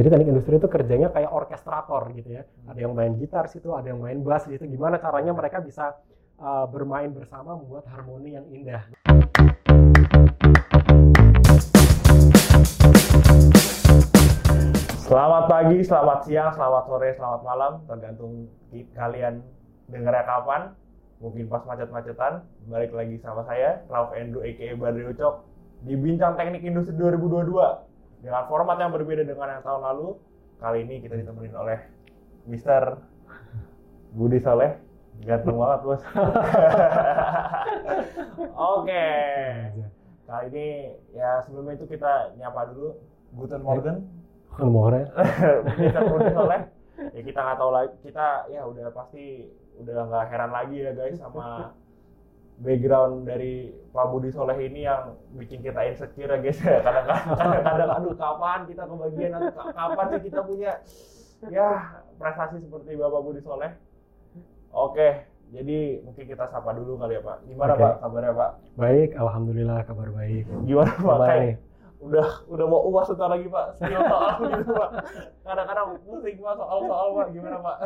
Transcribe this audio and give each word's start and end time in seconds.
Jadi 0.00 0.16
teknik 0.16 0.32
industri 0.32 0.56
itu 0.56 0.64
kerjanya 0.64 1.12
kayak 1.12 1.28
orkestrator 1.28 2.08
gitu 2.16 2.40
ya. 2.40 2.48
Ada 2.64 2.88
yang 2.88 2.96
main 2.96 3.20
gitar 3.20 3.52
situ, 3.52 3.68
ada 3.76 3.84
yang 3.84 4.00
main 4.00 4.24
bass 4.24 4.48
gitu. 4.48 4.64
Gimana 4.64 4.96
caranya 4.96 5.36
mereka 5.36 5.60
bisa 5.60 5.92
uh, 6.40 6.64
bermain 6.72 7.12
bersama 7.12 7.52
membuat 7.52 7.84
harmoni 7.92 8.32
yang 8.32 8.48
indah. 8.48 8.80
Selamat 15.04 15.44
pagi, 15.52 15.84
selamat 15.84 16.18
siang, 16.24 16.48
selamat 16.56 16.82
sore, 16.88 17.08
selamat 17.20 17.40
malam, 17.44 17.72
tergantung 17.84 18.48
kalian 18.96 19.44
dengarnya 19.92 20.24
kapan. 20.24 20.62
Mungkin 21.20 21.44
pas 21.52 21.60
macet-macetan, 21.68 22.48
balik 22.72 22.96
lagi 22.96 23.20
sama 23.20 23.44
saya, 23.44 23.84
Ralph 23.92 24.16
Andrew 24.16 24.40
aka 24.40 24.80
Badri 24.80 25.12
Ucok, 25.12 25.44
di 25.84 25.92
Bincang 25.92 26.40
Teknik 26.40 26.64
Industri 26.64 26.96
2022. 26.96 27.89
Dengan 28.20 28.44
format 28.52 28.76
yang 28.76 28.92
berbeda 28.92 29.24
dengan 29.24 29.48
yang 29.48 29.64
tahun 29.64 29.80
lalu, 29.80 30.08
kali 30.60 30.84
ini 30.84 31.00
kita 31.00 31.16
ditemenin 31.16 31.56
oleh 31.56 31.78
Mr. 32.44 33.00
Budi 34.12 34.38
Soleh. 34.44 34.76
Ganteng 35.20 35.56
banget, 35.56 35.80
bos. 35.84 36.00
Oke. 38.76 39.08
Kali 40.24 40.46
ini, 40.52 40.68
ya 41.16 41.44
sebelumnya 41.44 41.76
itu 41.80 41.88
kita 41.88 42.36
nyapa 42.36 42.72
dulu. 42.72 42.96
Guten 43.36 43.60
Morgen. 43.64 43.96
Morgen. 44.60 45.04
Mr. 45.80 46.02
Budi 46.08 46.28
Soleh. 46.32 46.60
Ya 47.16 47.20
kita 47.24 47.40
nggak 47.40 47.56
tahu 47.56 47.72
lagi, 47.72 47.92
kita 48.04 48.26
ya 48.52 48.60
udah 48.68 48.92
pasti 48.92 49.48
udah 49.80 50.04
nggak 50.04 50.28
heran 50.28 50.52
lagi 50.52 50.76
ya 50.84 50.92
guys 50.92 51.16
sama 51.16 51.72
background 52.60 53.24
dari 53.24 53.72
Pak 53.90 54.06
Budi 54.06 54.28
Soleh 54.28 54.54
ini 54.56 54.84
yang 54.84 55.16
bikin 55.34 55.60
kita 55.60 55.80
insecure 55.82 56.28
ya 56.28 56.38
guys 56.38 56.60
ya 56.60 56.78
kadang-kadang 56.86 57.62
kadang 57.64 57.90
aduh 57.90 58.14
kapan 58.14 58.58
kita 58.68 58.82
kebagian 58.84 59.32
atau 59.34 59.64
kapan 59.72 60.04
sih 60.06 60.20
kita 60.22 60.40
punya 60.44 60.72
ya 61.48 61.68
prestasi 62.16 62.60
seperti 62.60 62.94
Bapak 62.94 63.20
Budi 63.20 63.40
Soleh 63.40 63.72
oke 64.70 65.08
jadi 65.50 65.78
mungkin 66.04 66.24
kita 66.28 66.46
sapa 66.46 66.70
dulu 66.70 66.94
kali 66.94 67.18
ya 67.18 67.22
Pak 67.22 67.36
gimana 67.42 67.72
Oke. 67.74 67.82
Pak 67.82 67.94
kabarnya 67.98 68.32
Pak 68.32 68.50
Baik, 68.78 69.10
alhamdulillah 69.18 69.78
kabar 69.82 70.08
baik. 70.12 70.44
gimana 70.62 70.90
Pak 70.92 71.02
Kabar 71.02 71.26
Kayak 71.26 71.42
nih. 71.42 71.54
udah 72.00 72.28
udah 72.46 72.66
mau 72.70 72.80
uas 72.86 73.04
sebentar 73.08 73.28
lagi 73.28 73.46
Pak 73.46 73.66
soal 73.76 74.30
gitu 74.54 74.72
Pak 74.72 74.90
kadang-kadang 75.42 75.86
pusing 76.04 76.36
Pak 76.38 76.54
soal-soal 76.54 77.06
Pak 77.16 77.26
gimana 77.32 77.56
Pak 77.58 77.76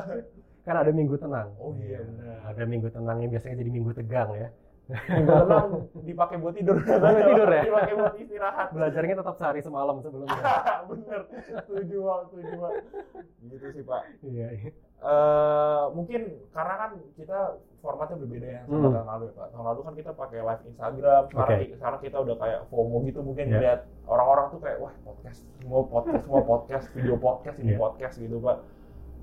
Kan 0.64 0.80
ada 0.80 0.88
minggu 0.88 1.20
tenang. 1.20 1.52
Oh 1.60 1.76
iya, 1.76 2.00
benar. 2.00 2.40
Ada 2.48 2.64
minggu 2.64 2.88
tenangnya 2.88 3.28
biasanya 3.28 3.60
jadi 3.60 3.68
minggu 3.68 3.92
tegang 3.92 4.32
ya. 4.32 4.48
Tenang 4.84 5.88
dipakai 5.96 6.36
buat 6.36 6.52
tidur. 6.52 6.76
Buat 6.76 7.24
tidur 7.24 7.48
ya? 7.48 7.62
Dipakai 7.64 7.94
buat 7.96 8.14
istirahat. 8.20 8.68
Belajarnya 8.70 9.14
tetap 9.16 9.34
sehari 9.36 9.60
semalam 9.60 9.96
sebelumnya. 9.98 10.36
Bener, 10.92 11.20
setuju 11.40 11.96
Pak, 12.04 12.18
setuju 12.28 12.52
Pak. 12.58 12.72
Gitu 13.42 13.66
sih 13.72 13.82
Pak. 13.82 14.02
Iya. 14.20 14.46
iya. 14.52 14.70
Eh 15.00 15.84
mungkin 15.92 16.20
karena 16.50 16.74
kan 16.76 16.90
kita 17.12 17.38
formatnya 17.80 18.16
berbeda 18.16 18.46
ya 18.46 18.60
sama 18.64 18.76
Hmm. 18.78 18.92
tahun 18.92 19.06
lalu 19.06 19.24
ya 19.24 19.34
Pak. 19.34 19.46
Tahun 19.52 19.64
lalu 19.64 19.80
kan 19.80 19.94
kita 19.94 20.10
pakai 20.14 20.38
live 20.40 20.62
Instagram, 20.66 21.22
sekarang, 21.28 21.58
Oke. 21.60 21.74
sekarang 21.76 21.98
kita 22.00 22.16
udah 22.20 22.36
kayak 22.36 22.60
FOMO 22.68 22.96
gitu 23.04 23.20
mungkin 23.20 23.44
Iya. 23.46 23.58
lihat 23.60 23.80
orang-orang 24.04 24.46
tuh 24.48 24.60
kayak 24.60 24.78
wah 24.80 24.92
podcast, 25.00 25.40
semua 25.54 25.80
podcast, 25.82 26.22
semua 26.24 26.42
podcast, 26.42 26.84
video 26.92 27.16
podcast, 27.16 27.56
ini 27.58 27.72
Iya. 27.72 27.80
podcast 27.80 28.14
gitu 28.16 28.36
Pak. 28.38 28.56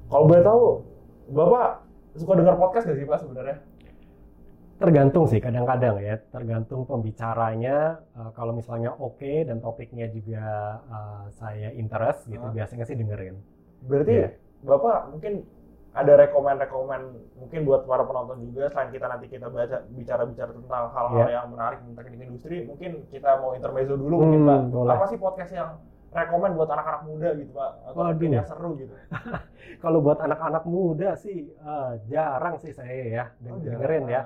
Kalau 0.07 0.25
boleh 0.25 0.43
tahu, 0.43 0.65
Bapak 1.31 1.69
suka 2.13 2.33
dengar 2.35 2.55
podcast 2.57 2.85
gak 2.85 2.97
sih 2.97 3.05
Pak 3.05 3.19
sebenarnya? 3.19 3.57
Tergantung 4.81 5.25
sih 5.25 5.37
kadang-kadang 5.37 6.01
ya, 6.01 6.17
tergantung 6.27 6.83
pembicaranya. 6.83 8.01
eh, 8.11 8.29
kalau 8.33 8.51
misalnya 8.51 8.91
oke 8.91 9.45
dan 9.45 9.61
topiknya 9.61 10.09
juga 10.09 10.41
eh, 10.83 11.25
saya 11.31 11.69
interest 11.71 12.25
gitu, 12.25 12.41
biasanya 12.49 12.83
sih 12.83 12.97
dengerin. 12.97 13.37
Berarti 13.81 14.13
Iya. 14.15 14.29
Bapak 14.61 15.09
mungkin 15.09 15.45
ada 15.91 16.13
rekomen-rekomen 16.15 17.01
mungkin 17.35 17.59
buat 17.61 17.83
para 17.83 18.01
penonton 18.01 18.41
juga 18.41 18.71
selain 18.71 18.89
kita 18.89 19.05
nanti 19.05 19.27
kita 19.27 19.47
baca 19.47 19.83
bicara-bicara 19.91 20.51
tentang 20.51 20.83
hal-hal 20.89 21.27
Iya. 21.27 21.35
yang 21.35 21.45
menarik 21.51 21.79
tentang 21.83 22.05
industri, 22.09 22.57
mungkin 22.63 22.91
kita 23.07 23.37
mau 23.37 23.51
intermezzo 23.53 23.95
dulu 23.95 24.15
Hmm, 24.17 24.23
mungkin 24.23 24.41
Pak. 24.45 24.59
boleh. 24.71 24.93
Apa 24.95 25.05
sih 25.05 25.19
podcast 25.19 25.51
yang 25.51 25.69
rekomen 26.11 26.51
buat 26.55 26.69
anak-anak 26.69 27.01
muda 27.05 27.29
gitu 27.35 27.51
Pak? 27.51 27.71
Atau 27.85 27.99
Waduh. 28.01 28.29
yang 28.29 28.47
seru 28.47 28.69
gitu. 28.77 28.93
Kalau 29.83 29.99
buat 29.99 30.19
anak-anak 30.19 30.63
muda 30.65 31.09
sih 31.15 31.37
eh, 31.51 31.91
jarang 32.07 32.55
sih 32.57 32.71
saya 32.71 33.03
ya 33.05 33.25
Oh, 33.45 33.59
dengerin 33.59 34.05
ya. 34.07 34.21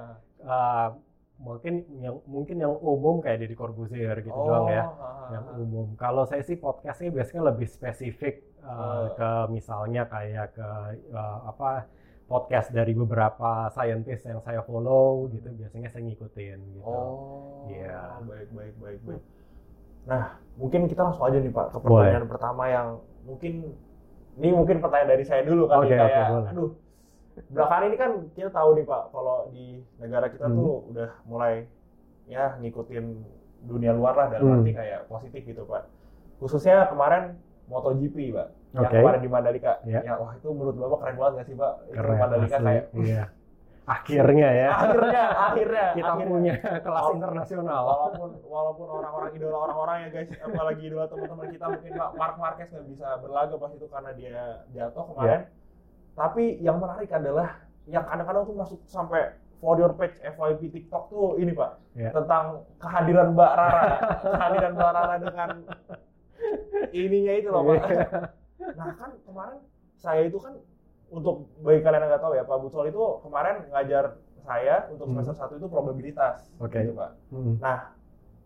Eh, 0.46 0.88
mungkin 1.36 1.74
yang 2.00 2.16
mungkin 2.26 2.56
yang 2.56 2.72
umum 2.80 3.20
kayak 3.20 3.44
Deddy 3.44 3.58
Corbuzier 3.58 4.16
gitu 4.24 4.32
Oh, 4.32 4.48
doang 4.48 4.72
ya. 4.72 4.88
ah, 4.88 5.28
yang 5.36 5.46
umum. 5.60 5.92
Kalau 5.98 6.24
saya 6.24 6.40
sih 6.40 6.56
podcastnya 6.56 7.12
biasanya 7.12 7.52
lebih 7.52 7.68
spesifik 7.68 8.40
uh, 8.64 9.12
ke 9.12 9.30
misalnya 9.52 10.08
kayak 10.08 10.56
ke 10.56 10.70
uh, 11.12 11.40
apa 11.46 11.92
podcast 12.26 12.72
dari 12.72 12.96
beberapa 12.96 13.68
scientist 13.70 14.24
yang 14.26 14.40
saya 14.40 14.64
follow 14.64 15.28
gitu. 15.28 15.52
Biasanya 15.52 15.92
saya 15.92 16.08
ngikutin 16.08 16.60
gitu. 16.72 16.88
Oh, 16.88 17.68
Iya. 17.68 18.22
baik 18.24 18.50
baik 18.56 18.76
baik 18.80 19.00
baik. 19.04 19.24
Nah, 20.06 20.24
mungkin 20.56 20.86
kita 20.86 21.02
langsung 21.04 21.26
aja 21.26 21.36
nih 21.36 21.52
Pak 21.52 21.68
ke 21.74 21.78
pertanyaan 21.82 22.28
pertama 22.30 22.64
yang 22.70 22.88
mungkin 23.26 23.54
ini 24.38 24.50
mungkin 24.54 24.78
pertanyaan 24.80 25.10
dari 25.12 25.26
saya 25.26 25.42
dulu 25.44 25.66
kali 25.68 25.84
Oke, 25.84 25.96
oke, 25.96 26.00
kayak 26.00 26.28
boleh. 26.32 26.50
aduh. 26.54 26.72
Belakangan 27.46 27.84
ini 27.86 27.96
kan 27.96 28.12
kita 28.32 28.50
tahu 28.50 28.70
nih 28.74 28.86
Pak, 28.86 29.04
kalau 29.10 29.38
di 29.50 29.66
negara 29.98 30.28
kita 30.28 30.46
Hmm. 30.46 30.56
tuh 30.56 30.72
udah 30.90 31.10
mulai 31.24 31.68
ya 32.26 32.56
ngikutin 32.56 33.06
dunia 33.62 33.92
luar 33.92 34.16
lah 34.16 34.28
dalam 34.30 34.48
Hmm. 34.48 34.58
arti 34.60 34.72
kayak 34.72 35.00
positif 35.06 35.42
gitu 35.44 35.64
Pak. 35.64 35.84
Khususnya 36.38 36.88
kemarin 36.88 37.36
MotoGP 37.66 38.32
Pak, 38.32 38.48
yang 38.72 38.84
Oke. 38.84 38.96
kemarin 38.96 39.20
di 39.20 39.28
Mandalika. 39.28 39.74
Iya. 39.84 40.00
Ya 40.02 40.14
wah 40.16 40.32
itu 40.32 40.48
menurut 40.48 40.76
Bapak 40.76 40.98
keren 41.02 41.16
banget 41.16 41.34
nggak 41.34 41.46
sih 41.46 41.56
Pak? 41.56 41.74
Itu 41.84 41.94
Keren 41.94 42.18
Mandalika 42.18 42.56
asli. 42.56 42.66
kayak 42.66 42.86
Iya. 42.96 43.24
Akhirnya 43.86 44.50
ya 44.50 44.70
akhirnya 44.74 45.24
akhirnya 45.30 45.86
kita 45.98 46.10
akhirnya. 46.10 46.26
punya 46.28 46.54
kelas 46.58 46.82
Walaupun- 46.82 47.18
internasional. 47.20 47.82
walaupun 47.86 48.30
walaupun 48.44 48.88
orang-orang 48.92 49.30
idola 49.32 49.58
orang-orang 49.62 49.98
ya 50.00 50.10
guys 50.10 50.30
apalagi 50.40 50.82
idola 50.84 51.06
teman-teman 51.06 51.48
kita 51.52 51.66
mungkin 51.70 51.92
Pak 51.94 52.10
Mark 52.16 52.36
Marquez 52.36 52.70
nggak 52.72 52.86
bisa 52.88 53.08
berlaga 53.20 53.54
pas 53.56 53.72
itu 53.72 53.86
karena 53.86 54.12
dia 54.14 54.38
jatuh 54.72 55.06
kemarin 55.06 55.42
tapi 56.16 56.58
yang 56.60 56.80
menarik 56.80 57.12
adalah 57.12 57.60
yang 57.86 58.02
kadang-kadang 58.02 58.44
tuh 58.44 58.56
masuk 58.56 58.80
sampai 58.86 59.36
for 59.60 59.76
your 59.76 59.94
page 59.94 60.16
FYP 60.18 60.72
TikTok 60.72 61.08
tuh 61.08 61.36
ini 61.38 61.52
Pak 61.52 61.72
Ya. 61.96 62.12
tentang 62.12 62.68
kehadiran 62.76 63.32
Mbak 63.32 63.52
Rara 63.54 63.84
kehadiran 64.22 64.72
Mbak 64.74 64.92
Rara 64.92 65.16
dengan 65.18 65.50
ininya 66.92 67.34
itu 67.34 67.48
loh 67.48 67.62
Pak 67.64 67.76
Iya. 67.86 68.08
nah 68.74 68.90
kan 68.96 69.12
kemarin 69.22 69.60
saya 69.96 70.22
itu 70.24 70.38
kan 70.38 70.56
untuk 71.08 71.48
bagi 71.62 71.80
kalian 71.80 72.02
yang 72.02 72.12
nggak 72.12 72.24
tahu 72.24 72.34
ya 72.34 72.44
Pak 72.44 72.58
Butsol 72.58 72.90
itu 72.90 73.00
kemarin 73.22 73.56
ngajar 73.70 74.06
saya 74.38 74.76
untuk 74.90 75.06
Hmm. 75.06 75.14
semester 75.18 75.36
satu 75.38 75.54
itu 75.56 75.68
probabilitas 75.68 76.50
Oke. 76.58 76.80
gitu 76.80 76.94
Pak 76.94 77.12
Hmm. 77.30 77.56
Nah, 77.58 77.94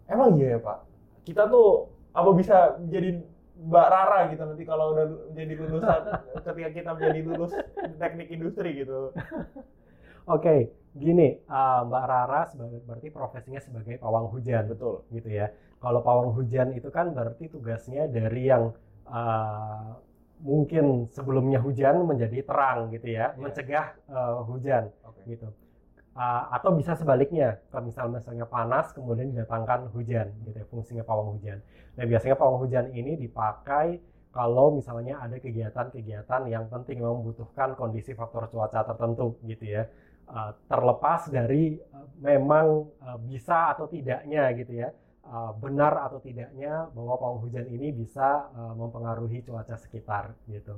emang 0.05 0.35
iya 0.35 0.55
ya 0.55 0.59
Pak? 0.59 0.77
Kita 1.23 1.45
tuh 1.45 1.87
apa 2.09 2.29
bisa 2.33 2.57
jadi 2.85 3.21
Mbak 3.59 3.87
Rara 3.91 4.19
gitu 4.31 4.43
nanti 4.47 4.63
kalau 4.63 4.95
udah 4.95 5.05
menjadi 5.35 5.53
lulusan 5.59 6.01
ketika 6.47 6.69
kita 6.71 6.89
menjadi 6.95 7.19
lulus 7.27 7.51
teknik 7.99 8.27
industri 8.31 8.69
gitu. 8.79 9.11
Oke, 10.35 10.69
gini, 10.93 11.41
uh, 11.49 11.81
Mbak 11.89 12.05
Rara 12.05 12.41
sebagai 12.47 12.79
berarti 12.85 13.09
profesinya 13.09 13.59
sebagai 13.59 13.97
pawang 13.97 14.29
hujan. 14.29 14.69
Betul. 14.69 15.03
gitu 15.09 15.27
ya. 15.27 15.49
Kalau 15.81 15.99
pawang 16.05 16.31
hujan 16.37 16.71
itu 16.75 16.87
kan 16.93 17.11
berarti 17.11 17.49
tugasnya 17.49 18.05
dari 18.07 18.47
yang 18.47 18.71
uh, 19.09 19.95
mungkin 20.39 21.09
sebelumnya 21.11 21.59
hujan 21.59 22.03
menjadi 22.07 22.45
terang 22.47 22.93
gitu 22.95 23.11
ya, 23.11 23.35
Iya. 23.35 23.41
mencegah 23.41 23.85
uh, 24.07 24.43
hujan 24.47 24.87
Oke. 25.03 25.23
gitu. 25.27 25.47
Uh, 26.19 26.51
atau 26.51 26.75
bisa 26.75 26.99
sebaliknya, 26.99 27.63
kalau 27.71 27.87
misal 27.87 28.11
misalnya 28.11 28.43
panas 28.43 28.91
kemudian 28.91 29.31
didatangkan 29.31 29.87
hujan 29.95 30.27
gitu 30.43 30.57
ya, 30.59 30.67
fungsinya 30.67 31.03
pawang 31.07 31.39
hujan. 31.39 31.63
Nah 31.95 32.03
biasanya 32.03 32.35
pawang 32.35 32.59
hujan 32.59 32.91
ini 32.91 33.15
dipakai 33.15 34.03
kalau 34.35 34.75
misalnya 34.75 35.15
ada 35.23 35.39
kegiatan-kegiatan 35.39 36.41
yang 36.51 36.67
penting 36.67 36.99
memang 36.99 37.23
membutuhkan 37.23 37.71
kondisi 37.79 38.11
faktor 38.19 38.51
cuaca 38.51 38.83
tertentu 38.83 39.39
gitu 39.47 39.63
ya. 39.63 39.87
Uh, 40.27 40.51
terlepas 40.67 41.31
dari 41.31 41.79
uh, 41.95 42.11
memang 42.19 42.91
bisa 43.23 43.71
atau 43.71 43.87
tidaknya 43.87 44.51
gitu 44.59 44.75
ya 44.75 44.91
uh, 45.29 45.53
benar 45.55 46.09
atau 46.09 46.19
tidaknya 46.19 46.89
bahwa 46.91 47.15
pawang 47.21 47.39
hujan 47.45 47.69
ini 47.69 47.93
bisa 47.93 48.49
uh, 48.51 48.73
mempengaruhi 48.73 49.45
cuaca 49.45 49.77
sekitar 49.77 50.33
gitu. 50.49 50.75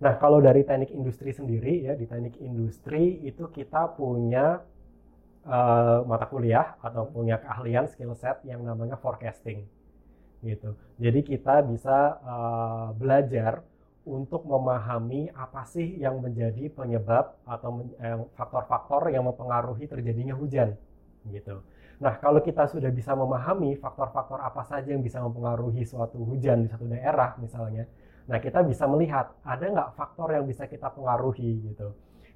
Nah, 0.00 0.16
kalau 0.16 0.40
dari 0.40 0.64
teknik 0.64 0.96
industri 0.96 1.34
sendiri 1.34 1.84
ya 1.84 1.92
di 1.92 2.08
teknik 2.08 2.40
industri 2.40 3.20
itu 3.26 3.50
kita 3.52 3.92
punya 3.98 4.64
uh, 5.44 6.00
mata 6.08 6.24
kuliah 6.30 6.80
atau 6.80 7.04
punya 7.04 7.36
keahlian 7.36 7.84
skill 7.90 8.16
set 8.16 8.40
yang 8.48 8.64
namanya 8.64 8.96
forecasting 8.96 9.68
gitu. 10.40 10.72
Jadi 10.96 11.20
kita 11.20 11.60
bisa 11.60 12.16
uh, 12.24 12.88
belajar 12.96 13.60
untuk 14.08 14.48
memahami 14.48 15.28
apa 15.36 15.68
sih 15.68 16.00
yang 16.00 16.24
menjadi 16.24 16.72
penyebab 16.72 17.36
atau 17.44 17.70
men- 17.76 17.96
eh, 18.00 18.16
faktor-faktor 18.32 19.12
yang 19.12 19.28
mempengaruhi 19.28 19.84
terjadinya 19.84 20.32
hujan 20.32 20.72
gitu. 21.28 21.60
Nah, 22.00 22.16
kalau 22.16 22.40
kita 22.40 22.64
sudah 22.64 22.88
bisa 22.88 23.12
memahami 23.12 23.76
faktor-faktor 23.76 24.40
apa 24.40 24.64
saja 24.64 24.88
yang 24.88 25.04
bisa 25.04 25.20
mempengaruhi 25.20 25.84
suatu 25.84 26.16
hujan 26.24 26.64
di 26.64 26.68
satu 26.72 26.88
daerah 26.88 27.36
misalnya, 27.36 27.84
Nah, 28.30 28.38
kita 28.38 28.62
bisa 28.62 28.86
melihat 28.86 29.34
ada 29.42 29.64
nggak 29.66 29.90
faktor 29.98 30.30
yang 30.30 30.46
bisa 30.46 30.70
kita 30.70 30.86
pengaruhi 30.94 31.66
gitu. 31.66 31.90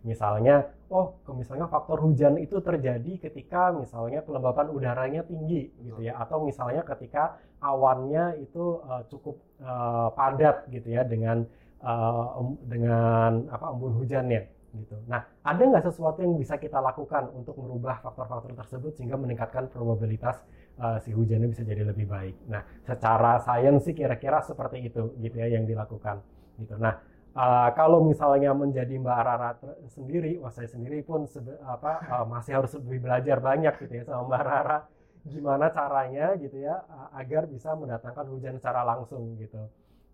Misalnya, 0.05 0.69
oh, 0.90 1.16
misalnya 1.32 1.70
faktor 1.70 2.02
hujan 2.02 2.37
itu 2.37 2.61
terjadi 2.61 3.16
ketika 3.25 3.72
misalnya 3.72 4.20
kelembapan 4.20 4.69
udaranya 4.69 5.22
tinggi 5.25 5.72
gitu 5.81 6.05
ya, 6.05 6.19
atau 6.20 6.44
misalnya 6.44 6.84
ketika 6.84 7.40
awannya 7.62 8.37
itu 8.43 8.84
uh, 8.84 9.00
cukup 9.08 9.40
uh, 9.64 10.12
padat 10.12 10.69
gitu 10.69 10.93
ya 10.93 11.08
dengan 11.08 11.49
uh, 11.81 12.37
dengan 12.69 13.49
apa 13.49 13.72
embun 13.72 13.96
hujannya 13.96 14.44
gitu. 14.74 14.96
Nah, 15.06 15.22
ada 15.46 15.62
nggak 15.62 15.84
sesuatu 15.86 16.20
yang 16.20 16.34
bisa 16.34 16.58
kita 16.58 16.82
lakukan 16.82 17.30
untuk 17.32 17.54
merubah 17.58 18.02
faktor-faktor 18.02 18.52
tersebut 18.58 18.92
sehingga 18.98 19.14
meningkatkan 19.14 19.70
probabilitas 19.70 20.42
uh, 20.82 20.98
si 20.98 21.14
hujannya 21.14 21.48
bisa 21.50 21.62
jadi 21.62 21.86
lebih 21.86 22.10
baik. 22.10 22.36
Nah, 22.50 22.62
secara 22.82 23.38
sains 23.40 23.86
sih 23.86 23.94
kira-kira 23.94 24.42
seperti 24.42 24.90
itu 24.90 25.14
gitu 25.22 25.36
ya 25.38 25.48
yang 25.54 25.64
dilakukan 25.64 26.20
gitu. 26.58 26.74
Nah, 26.76 26.98
uh, 27.38 27.70
kalau 27.78 28.02
misalnya 28.02 28.50
menjadi 28.52 28.94
Mbak 28.98 29.20
Rara 29.22 29.50
sendiri, 29.90 30.38
wah 30.42 30.50
saya 30.50 30.66
sendiri 30.66 31.02
pun 31.06 31.26
apa 31.64 31.92
uh, 32.10 32.26
masih 32.26 32.58
harus 32.58 32.74
lebih 32.78 33.06
belajar 33.06 33.38
banyak 33.38 33.74
gitu 33.86 34.02
ya 34.02 34.04
sama 34.06 34.26
Mbak 34.26 34.42
Rara 34.42 34.78
gimana 35.24 35.72
caranya 35.72 36.36
gitu 36.36 36.60
ya 36.60 36.84
agar 37.16 37.48
bisa 37.48 37.72
mendatangkan 37.72 38.28
hujan 38.28 38.60
secara 38.60 38.84
langsung 38.84 39.40
gitu. 39.40 39.56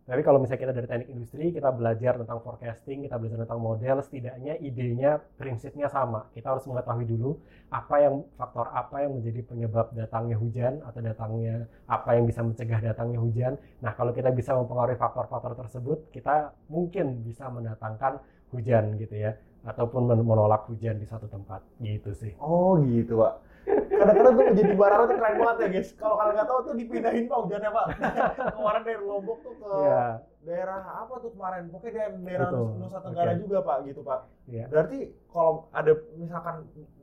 Tapi 0.09 0.27
kalau 0.27 0.43
misalnya 0.43 0.63
kita 0.67 0.75
dari 0.75 0.89
teknik 0.91 1.09
industri, 1.13 1.45
kita 1.55 1.71
belajar 1.71 2.19
tentang 2.19 2.43
forecasting, 2.43 3.07
kita 3.07 3.15
belajar 3.21 3.47
tentang 3.47 3.61
model, 3.63 4.03
setidaknya 4.03 4.59
idenya, 4.59 5.23
prinsipnya 5.39 5.87
sama. 5.87 6.27
Kita 6.35 6.57
harus 6.57 6.67
mengetahui 6.67 7.07
dulu 7.07 7.39
apa 7.71 7.97
yang 8.03 8.27
faktor 8.35 8.67
apa 8.75 9.07
yang 9.07 9.21
menjadi 9.21 9.41
penyebab 9.47 9.95
datangnya 9.95 10.35
hujan 10.35 10.83
atau 10.83 10.99
datangnya 10.99 11.69
apa 11.87 12.11
yang 12.19 12.25
bisa 12.27 12.43
mencegah 12.43 12.81
datangnya 12.83 13.21
hujan. 13.23 13.53
Nah, 13.85 13.93
kalau 13.95 14.11
kita 14.11 14.35
bisa 14.35 14.57
mempengaruhi 14.57 14.99
faktor-faktor 14.99 15.55
tersebut, 15.55 16.11
kita 16.11 16.57
mungkin 16.67 17.23
bisa 17.23 17.47
mendatangkan 17.47 18.19
hujan 18.51 18.99
gitu 18.99 19.15
ya, 19.15 19.39
ataupun 19.63 20.11
menolak 20.11 20.67
hujan 20.67 20.99
di 20.99 21.07
satu 21.07 21.31
tempat 21.31 21.63
gitu 21.79 22.11
sih. 22.19 22.35
Oh 22.43 22.75
gitu, 22.83 23.23
Pak 23.23 23.50
kadang-kadang 23.69 24.35
tuh 24.35 24.45
jadi 24.57 24.73
barara 24.75 25.05
tuh 25.05 25.17
keren 25.21 25.37
banget 25.37 25.57
ya 25.61 25.69
guys 25.69 25.91
kalau 25.95 26.15
kalian 26.17 26.35
nggak 26.41 26.49
tahu 26.49 26.59
tuh 26.65 26.75
dipindahin 26.77 27.25
pak 27.29 27.39
hujannya 27.45 27.71
pak 27.71 27.87
kemarin 28.57 28.83
dari 28.83 29.03
Lombok 29.05 29.39
tuh 29.45 29.55
ke 29.61 29.73
yeah. 29.85 30.11
daerah 30.43 30.81
apa 31.05 31.15
tuh 31.21 31.31
kemarin 31.37 31.63
pokoknya 31.69 31.93
daerah, 32.25 32.49
daerah 32.49 32.77
Nusa 32.81 32.99
Tenggara 33.05 33.31
okay. 33.37 33.41
juga 33.45 33.59
pak 33.61 33.77
gitu 33.85 34.01
pak 34.01 34.21
yeah. 34.49 34.67
berarti 34.73 34.99
kalau 35.29 35.69
ada 35.77 35.93
misalkan 36.17 36.55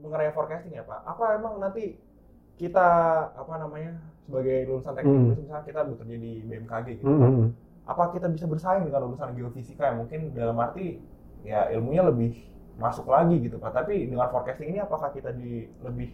mengenai 0.02 0.34
forecasting 0.34 0.74
ya 0.74 0.84
pak 0.84 1.00
apa 1.06 1.24
emang 1.38 1.62
nanti 1.62 2.02
kita 2.58 2.88
apa 3.38 3.54
namanya 3.62 4.02
sebagai 4.26 4.58
lulusan 4.66 4.94
teknik 4.98 5.14
mm. 5.14 5.34
misalnya 5.46 5.64
kita 5.64 5.82
bekerja 5.86 6.16
di 6.18 6.32
BMKG 6.42 6.88
gitu 7.00 7.06
mm 7.06 7.20
-hmm. 7.22 7.48
apa 7.86 8.04
kita 8.18 8.28
bisa 8.34 8.50
bersaing 8.50 8.84
dengan 8.90 9.06
lulusan 9.08 9.38
geofisika 9.38 9.94
yang 9.94 10.04
mungkin 10.04 10.34
dalam 10.34 10.58
arti 10.58 10.98
ya 11.46 11.70
ilmunya 11.72 12.04
lebih 12.10 12.34
masuk 12.82 13.10
lagi 13.10 13.38
gitu 13.42 13.62
pak 13.62 13.74
tapi 13.74 14.10
dengan 14.10 14.30
forecasting 14.34 14.74
ini 14.74 14.82
apakah 14.82 15.14
kita 15.14 15.34
di 15.34 15.70
lebih 15.86 16.14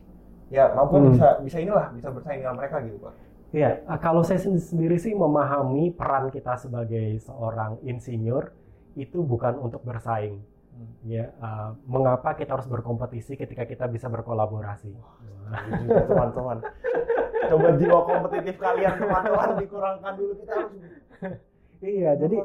ya 0.51 0.71
mampu 0.75 0.99
hmm. 0.99 1.15
bisa 1.15 1.27
bisa 1.43 1.57
inilah 1.61 1.87
bisa 1.95 2.07
bersaing 2.11 2.41
dengan 2.41 2.57
mereka 2.57 2.81
gitu 2.83 2.97
pak. 2.99 3.13
Iya, 3.53 3.85
eh, 3.85 3.99
kalau 4.01 4.25
saya 4.25 4.41
sendiri 4.41 4.97
sih 4.97 5.13
memahami 5.13 5.93
peran 5.93 6.33
kita 6.33 6.57
sebagai 6.57 7.21
seorang 7.21 7.77
insinyur 7.85 8.49
itu 8.97 9.21
bukan 9.21 9.61
untuk 9.61 9.85
bersaing. 9.85 10.41
Hmm. 10.73 10.89
Ya, 11.05 11.29
uh, 11.37 11.77
mengapa 11.85 12.33
kita 12.33 12.57
harus 12.57 12.65
berkompetisi 12.65 13.37
ketika 13.37 13.69
kita 13.69 13.85
bisa 13.85 14.09
berkolaborasi? 14.09 14.89
Teman-teman, 16.09 16.65
coba 17.45 17.67
jiwa 17.77 17.99
kompetitif 18.09 18.55
kalian 18.57 18.97
teman-teman 18.97 19.49
dikurangkan 19.61 20.13
dulu 20.17 20.33
kita 20.41 20.51
harus 20.57 20.73
Iya, 21.83 22.15
jadi 22.15 22.39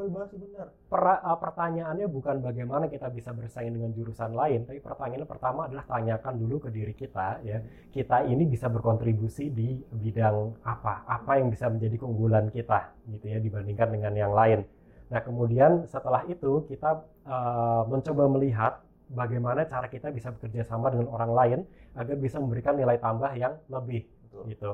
per, 0.91 0.99
uh, 0.99 1.37
pertanyaannya 1.39 2.11
bukan 2.11 2.43
bagaimana 2.43 2.91
kita 2.91 3.07
bisa 3.07 3.31
bersaing 3.31 3.71
dengan 3.71 3.95
jurusan 3.95 4.35
lain, 4.35 4.67
tapi 4.67 4.83
pertanyaan 4.83 5.23
pertama 5.23 5.71
adalah 5.71 5.87
tanyakan 5.87 6.35
dulu 6.35 6.67
ke 6.67 6.69
diri 6.75 6.91
kita 6.91 7.39
ya, 7.47 7.63
kita 7.95 8.27
ini 8.27 8.43
bisa 8.43 8.67
berkontribusi 8.67 9.47
di 9.47 9.79
bidang 9.95 10.59
apa, 10.67 11.07
apa 11.07 11.39
yang 11.39 11.47
bisa 11.55 11.71
menjadi 11.71 12.03
keunggulan 12.03 12.51
kita 12.51 12.91
gitu 13.07 13.25
ya 13.31 13.39
dibandingkan 13.39 13.87
dengan 13.87 14.11
yang 14.11 14.35
lain. 14.35 14.67
Nah 15.07 15.23
kemudian 15.23 15.87
setelah 15.87 16.27
itu 16.27 16.67
kita 16.67 16.99
uh, 17.23 17.87
mencoba 17.87 18.27
melihat 18.27 18.83
bagaimana 19.07 19.63
cara 19.71 19.87
kita 19.87 20.11
bisa 20.11 20.35
bekerja 20.35 20.67
sama 20.67 20.91
dengan 20.91 21.15
orang 21.15 21.31
lain 21.31 21.59
agar 21.95 22.15
bisa 22.19 22.43
memberikan 22.43 22.75
nilai 22.75 22.99
tambah 22.99 23.31
yang 23.39 23.55
lebih 23.71 24.03
Betul. 24.03 24.43
gitu. 24.51 24.71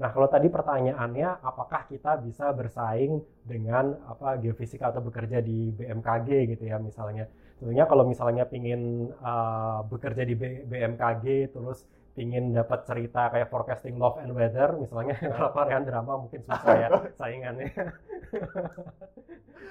Nah, 0.00 0.08
kalau 0.10 0.28
tadi 0.30 0.48
pertanyaannya 0.48 1.44
apakah 1.44 1.84
kita 1.90 2.16
bisa 2.24 2.48
bersaing 2.56 3.20
dengan 3.44 3.92
apa 4.08 4.40
geofisika 4.40 4.88
atau 4.88 5.04
bekerja 5.04 5.44
di 5.44 5.68
BMKG 5.74 6.28
gitu 6.56 6.64
ya 6.64 6.80
misalnya. 6.80 7.28
Tentunya 7.60 7.84
kalau 7.86 8.08
misalnya 8.08 8.48
pingin 8.48 9.12
uh, 9.22 9.84
bekerja 9.86 10.26
di 10.26 10.34
B 10.34 10.64
BMKG 10.66 11.52
terus 11.54 11.86
pingin 12.12 12.52
dapat 12.52 12.84
cerita 12.84 13.32
kayak 13.32 13.48
forecasting 13.48 13.96
love 13.96 14.20
and 14.20 14.36
weather 14.36 14.76
misalnya 14.76 15.16
kalau 15.32 15.48
varian 15.56 15.84
drama 15.84 16.20
mungkin 16.20 16.40
susah 16.44 16.74
ya 16.76 16.88
saingannya. 17.20 17.70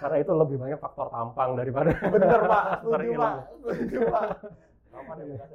Karena 0.01 0.17
itu 0.17 0.31
lebih 0.33 0.57
banyak 0.57 0.79
faktor 0.81 1.07
tampang 1.13 1.53
daripada 1.57 1.93
bener 2.13 2.41
pak. 2.45 2.63
setuju 2.81 3.11
pak. 3.17 3.33
Setuju 3.61 3.97
pak. 4.09 4.23
Apa 4.93 5.11
nih 5.17 5.25
pak. 5.37 5.49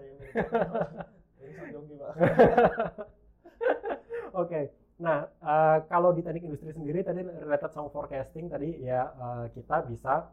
Oke. 2.07 3.07
Okay. 4.37 4.69
Nah, 4.97 5.29
uh, 5.45 5.85
kalau 5.93 6.13
di 6.17 6.25
teknik 6.25 6.49
industri 6.49 6.73
sendiri 6.73 7.05
tadi 7.05 7.21
related 7.21 7.69
sama 7.73 7.93
forecasting 7.93 8.49
tadi 8.49 8.81
ya 8.81 9.13
uh, 9.13 9.45
kita 9.53 9.85
bisa 9.85 10.29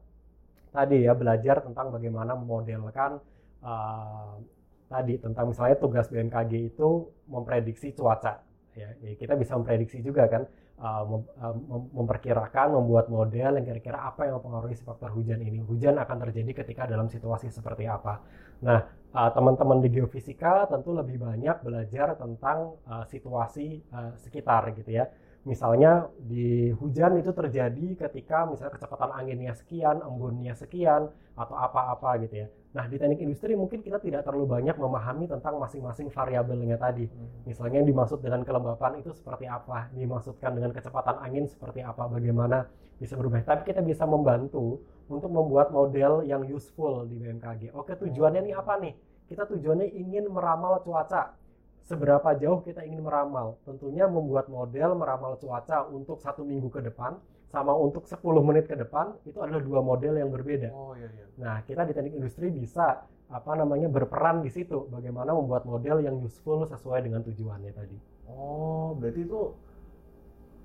tadi 0.71 1.03
ya 1.03 1.11
belajar 1.15 1.59
tentang 1.59 1.91
bagaimana 1.91 2.31
memodelkan 2.35 3.19
uh, 3.59 4.39
tadi 4.87 5.19
tentang 5.19 5.51
misalnya 5.51 5.75
tugas 5.75 6.07
BMKG 6.07 6.75
itu 6.75 7.11
memprediksi 7.27 7.91
cuaca 7.91 8.39
ya, 8.71 8.87
kita 9.19 9.35
bisa 9.35 9.59
memprediksi 9.59 9.99
juga 9.99 10.31
kan 10.31 10.47
mem, 10.83 11.21
memperkirakan 11.95 12.75
membuat 12.75 13.07
model 13.07 13.55
yang 13.55 13.65
kira-kira 13.65 14.03
apa 14.03 14.27
yang 14.27 14.41
mempengaruhi 14.41 14.75
faktor 14.83 15.15
hujan 15.15 15.39
ini. 15.39 15.63
Hujan 15.63 15.95
akan 15.95 16.17
terjadi 16.27 16.65
ketika 16.65 16.83
dalam 16.89 17.07
situasi 17.07 17.47
seperti 17.47 17.87
apa. 17.87 18.19
Nah 18.67 18.83
teman-teman 19.13 19.77
di 19.77 19.93
geofisika 19.93 20.65
tentu 20.65 20.89
lebih 20.89 21.21
banyak 21.21 21.61
belajar 21.61 22.17
tentang 22.17 22.81
uh, 22.89 23.05
situasi 23.05 23.85
uh, 23.93 24.17
sekitar 24.17 24.73
gitu 24.73 24.89
ya. 24.89 25.05
Misalnya 25.43 26.07
di 26.17 26.71
hujan 26.71 27.19
itu 27.19 27.35
terjadi 27.35 28.07
ketika 28.07 28.47
misalnya 28.47 28.79
kecepatan 28.79 29.11
anginnya 29.11 29.51
sekian, 29.51 29.99
embunnya 29.99 30.55
sekian, 30.55 31.11
atau 31.33 31.55
apa-apa 31.57 32.21
gitu 32.23 32.45
ya. 32.45 32.47
Nah 32.73 32.85
di 32.89 32.95
teknik 32.97 33.21
industri 33.21 33.53
mungkin 33.53 33.81
kita 33.83 33.99
tidak 33.99 34.23
terlalu 34.25 34.49
banyak 34.49 34.77
memahami 34.79 35.25
tentang 35.29 35.59
masing-masing 35.59 36.09
variabelnya 36.09 36.79
tadi. 36.79 37.05
Hmm. 37.09 37.43
Misalnya 37.45 37.81
yang 37.83 37.89
dimaksud 37.89 38.23
dengan 38.23 38.47
kelembapan 38.47 39.03
itu 39.03 39.11
seperti 39.13 39.49
apa, 39.49 39.91
dimaksudkan 39.93 40.55
dengan 40.55 40.71
kecepatan 40.71 41.19
angin 41.21 41.45
seperti 41.49 41.83
apa, 41.83 42.05
bagaimana 42.07 42.65
bisa 42.95 43.19
berubah. 43.19 43.43
Tapi 43.43 43.67
kita 43.67 43.81
bisa 43.83 44.07
membantu 44.07 44.79
untuk 45.11 45.31
membuat 45.31 45.71
model 45.73 46.23
yang 46.23 46.43
useful 46.47 47.03
di 47.07 47.19
BMKG. 47.19 47.75
Oke, 47.75 47.95
tujuannya 47.99 48.43
ini 48.47 48.53
apa 48.55 48.79
nih? 48.79 48.93
Kita 49.27 49.47
tujuannya 49.47 49.87
ingin 49.91 50.29
meramal 50.31 50.83
cuaca. 50.83 51.35
Seberapa 51.83 52.31
jauh 52.39 52.63
kita 52.63 52.87
ingin 52.87 53.03
meramal? 53.03 53.59
Tentunya 53.67 54.07
membuat 54.07 54.47
model 54.47 54.95
meramal 54.95 55.35
cuaca 55.35 55.83
untuk 55.91 56.23
satu 56.23 56.47
minggu 56.47 56.71
ke 56.71 56.79
depan 56.79 57.19
sama 57.53 57.69
untuk 57.77 58.09
10 58.09 58.17
menit 58.41 58.65
ke 58.65 58.73
depan 58.73 59.13
itu 59.29 59.37
adalah 59.37 59.61
dua 59.61 59.85
model 59.85 60.17
yang 60.17 60.33
berbeda. 60.33 60.73
Oh 60.73 60.97
iya 60.97 61.05
iya. 61.13 61.25
Nah, 61.37 61.61
kita 61.61 61.85
di 61.85 61.93
teknik 61.93 62.17
industri 62.17 62.49
bisa 62.49 63.05
apa 63.29 63.51
namanya 63.53 63.89
berperan 63.93 64.41
di 64.41 64.49
situ 64.49 64.89
bagaimana 64.89 65.37
membuat 65.37 65.65
model 65.69 66.01
yang 66.01 66.17
useful 66.17 66.65
sesuai 66.65 67.05
dengan 67.05 67.21
tujuannya 67.21 67.71
tadi. 67.75 67.97
Oh, 68.25 68.97
berarti 68.97 69.21
itu 69.21 69.53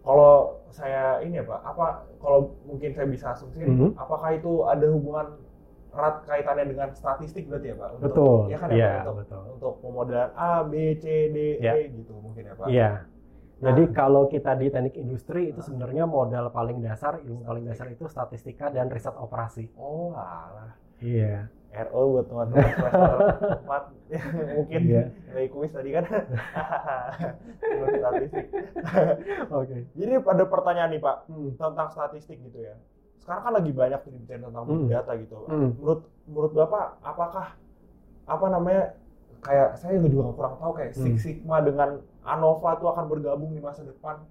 kalau 0.03 0.63
saya 0.71 1.21
ini 1.25 1.41
ya 1.41 1.45
Pak, 1.45 1.61
apa 1.65 1.87
kalau 2.23 2.55
mungkin 2.65 2.91
saya 2.95 3.07
bisa 3.09 3.33
asumsi, 3.35 3.65
mm 3.65 3.75
-hmm. 3.75 3.91
apakah 3.99 4.31
itu 4.37 4.65
ada 4.69 4.87
hubungan 4.89 5.27
erat 5.93 6.17
kaitannya 6.29 6.65
dengan 6.69 6.89
statistik 6.95 7.49
berarti 7.49 7.73
ya 7.73 7.77
Pak? 7.77 7.89
Untuk, 7.99 8.05
betul. 8.05 8.39
Ya 8.53 8.57
kan 8.61 8.69
ya, 8.71 8.77
ya 8.77 8.87
Pak? 8.87 9.03
Untuk, 9.03 9.17
betul. 9.25 9.43
untuk 9.59 9.73
pemodelan 9.83 10.31
A, 10.37 10.53
B, 10.63 10.73
C, 11.01 11.05
D, 11.33 11.39
ya. 11.59 11.73
E 11.75 11.91
gitu 11.91 12.15
mungkin 12.21 12.43
ya 12.47 12.55
Pak? 12.55 12.67
Iya. 12.71 12.91
Nah. 13.59 13.75
Jadi 13.75 13.83
kalau 13.91 14.31
kita 14.31 14.55
di 14.55 14.71
teknik 14.71 14.95
industri 14.95 15.51
itu 15.51 15.59
sebenarnya 15.59 16.07
modal 16.07 16.47
paling 16.55 16.79
dasar, 16.79 17.19
ilmu 17.19 17.43
paling 17.43 17.67
dasar 17.67 17.91
itu 17.91 18.07
statistika 18.07 18.71
dan 18.71 18.87
riset 18.87 19.19
operasi. 19.19 19.67
Oh 19.75 20.15
alah. 20.15 20.79
Iya. 21.03 21.51
RO 21.69 22.01
buat 22.17 22.27
teman-teman 22.33 22.65
semester 22.73 23.01
4 23.69 24.09
mungkin 24.57 24.81
yeah. 24.89 25.07
dari 25.29 25.49
kuis 25.53 25.69
tadi 25.69 25.93
kan 25.93 26.05
statistik. 27.93 28.47
Oke. 29.53 29.69
Okay. 29.69 29.81
Jadi 30.01 30.13
ada 30.17 30.45
pertanyaan 30.49 30.91
nih 30.97 31.01
Pak 31.05 31.17
hmm. 31.29 31.61
tentang 31.61 31.89
statistik 31.93 32.41
gitu 32.41 32.59
ya. 32.65 32.75
Sekarang 33.21 33.43
kan 33.45 33.53
lagi 33.61 33.71
banyak 33.77 34.01
tuh 34.01 34.13
tentang 34.25 34.65
hmm. 34.65 34.89
data 34.89 35.13
gitu. 35.21 35.37
Hmm. 35.45 35.77
Menurut 35.77 36.09
menurut 36.25 36.53
Bapak 36.57 37.05
apakah 37.05 37.47
apa 38.25 38.47
namanya 38.49 38.83
kayak 39.45 39.77
saya 39.77 40.01
juga 40.01 40.33
kurang 40.33 40.57
tahu 40.57 40.73
kayak 40.73 40.97
hmm. 40.97 41.03
Six 41.05 41.17
Sigma 41.21 41.61
dengan 41.61 42.01
ANOVA 42.25 42.81
itu 42.81 42.87
akan 42.89 43.05
bergabung 43.13 43.53
di 43.53 43.61
masa 43.61 43.85
depan? 43.85 44.25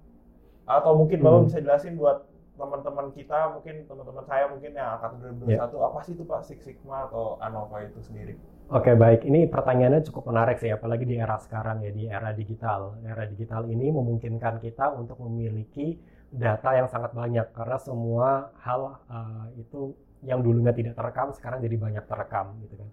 Atau 0.66 0.98
mungkin 0.98 1.22
Bapak 1.22 1.38
hmm. 1.38 1.48
bisa 1.54 1.58
jelasin 1.62 1.94
buat 1.94 2.26
teman-teman 2.58 3.06
kita 3.14 3.54
mungkin 3.54 3.86
teman-teman 3.86 4.24
saya 4.26 4.44
mungkin 4.50 4.70
yang 4.74 4.98
angkatan 4.98 5.18
2021 5.46 5.54
Ya. 5.54 5.86
apa 5.88 5.98
sih 6.04 6.12
itu 6.18 6.24
Pak 6.26 6.42
Six 6.44 6.58
Sigma 6.66 7.06
atau 7.06 7.38
ANOVA 7.40 7.86
itu 7.88 8.00
sendiri? 8.02 8.34
Oke 8.68 8.92
baik, 8.92 9.24
ini 9.24 9.48
pertanyaannya 9.48 10.04
cukup 10.04 10.28
menarik 10.28 10.60
sih, 10.60 10.68
apalagi 10.68 11.08
di 11.08 11.16
era 11.16 11.40
sekarang 11.40 11.80
ya, 11.80 11.88
di 11.88 12.04
era 12.04 12.36
digital. 12.36 13.00
Era 13.00 13.24
digital 13.24 13.64
ini 13.64 13.88
memungkinkan 13.88 14.60
kita 14.60 14.92
untuk 14.92 15.16
memiliki 15.24 15.96
data 16.28 16.76
yang 16.76 16.84
sangat 16.92 17.16
banyak 17.16 17.48
karena 17.56 17.78
semua 17.80 18.52
hal 18.60 19.00
eh, 19.08 19.64
itu 19.64 19.96
yang 20.20 20.44
dulunya 20.44 20.76
tidak 20.76 21.00
terekam 21.00 21.32
sekarang 21.32 21.64
jadi 21.64 21.76
banyak 21.80 22.04
terekam 22.04 22.60
gitu 22.60 22.76
kan. 22.76 22.88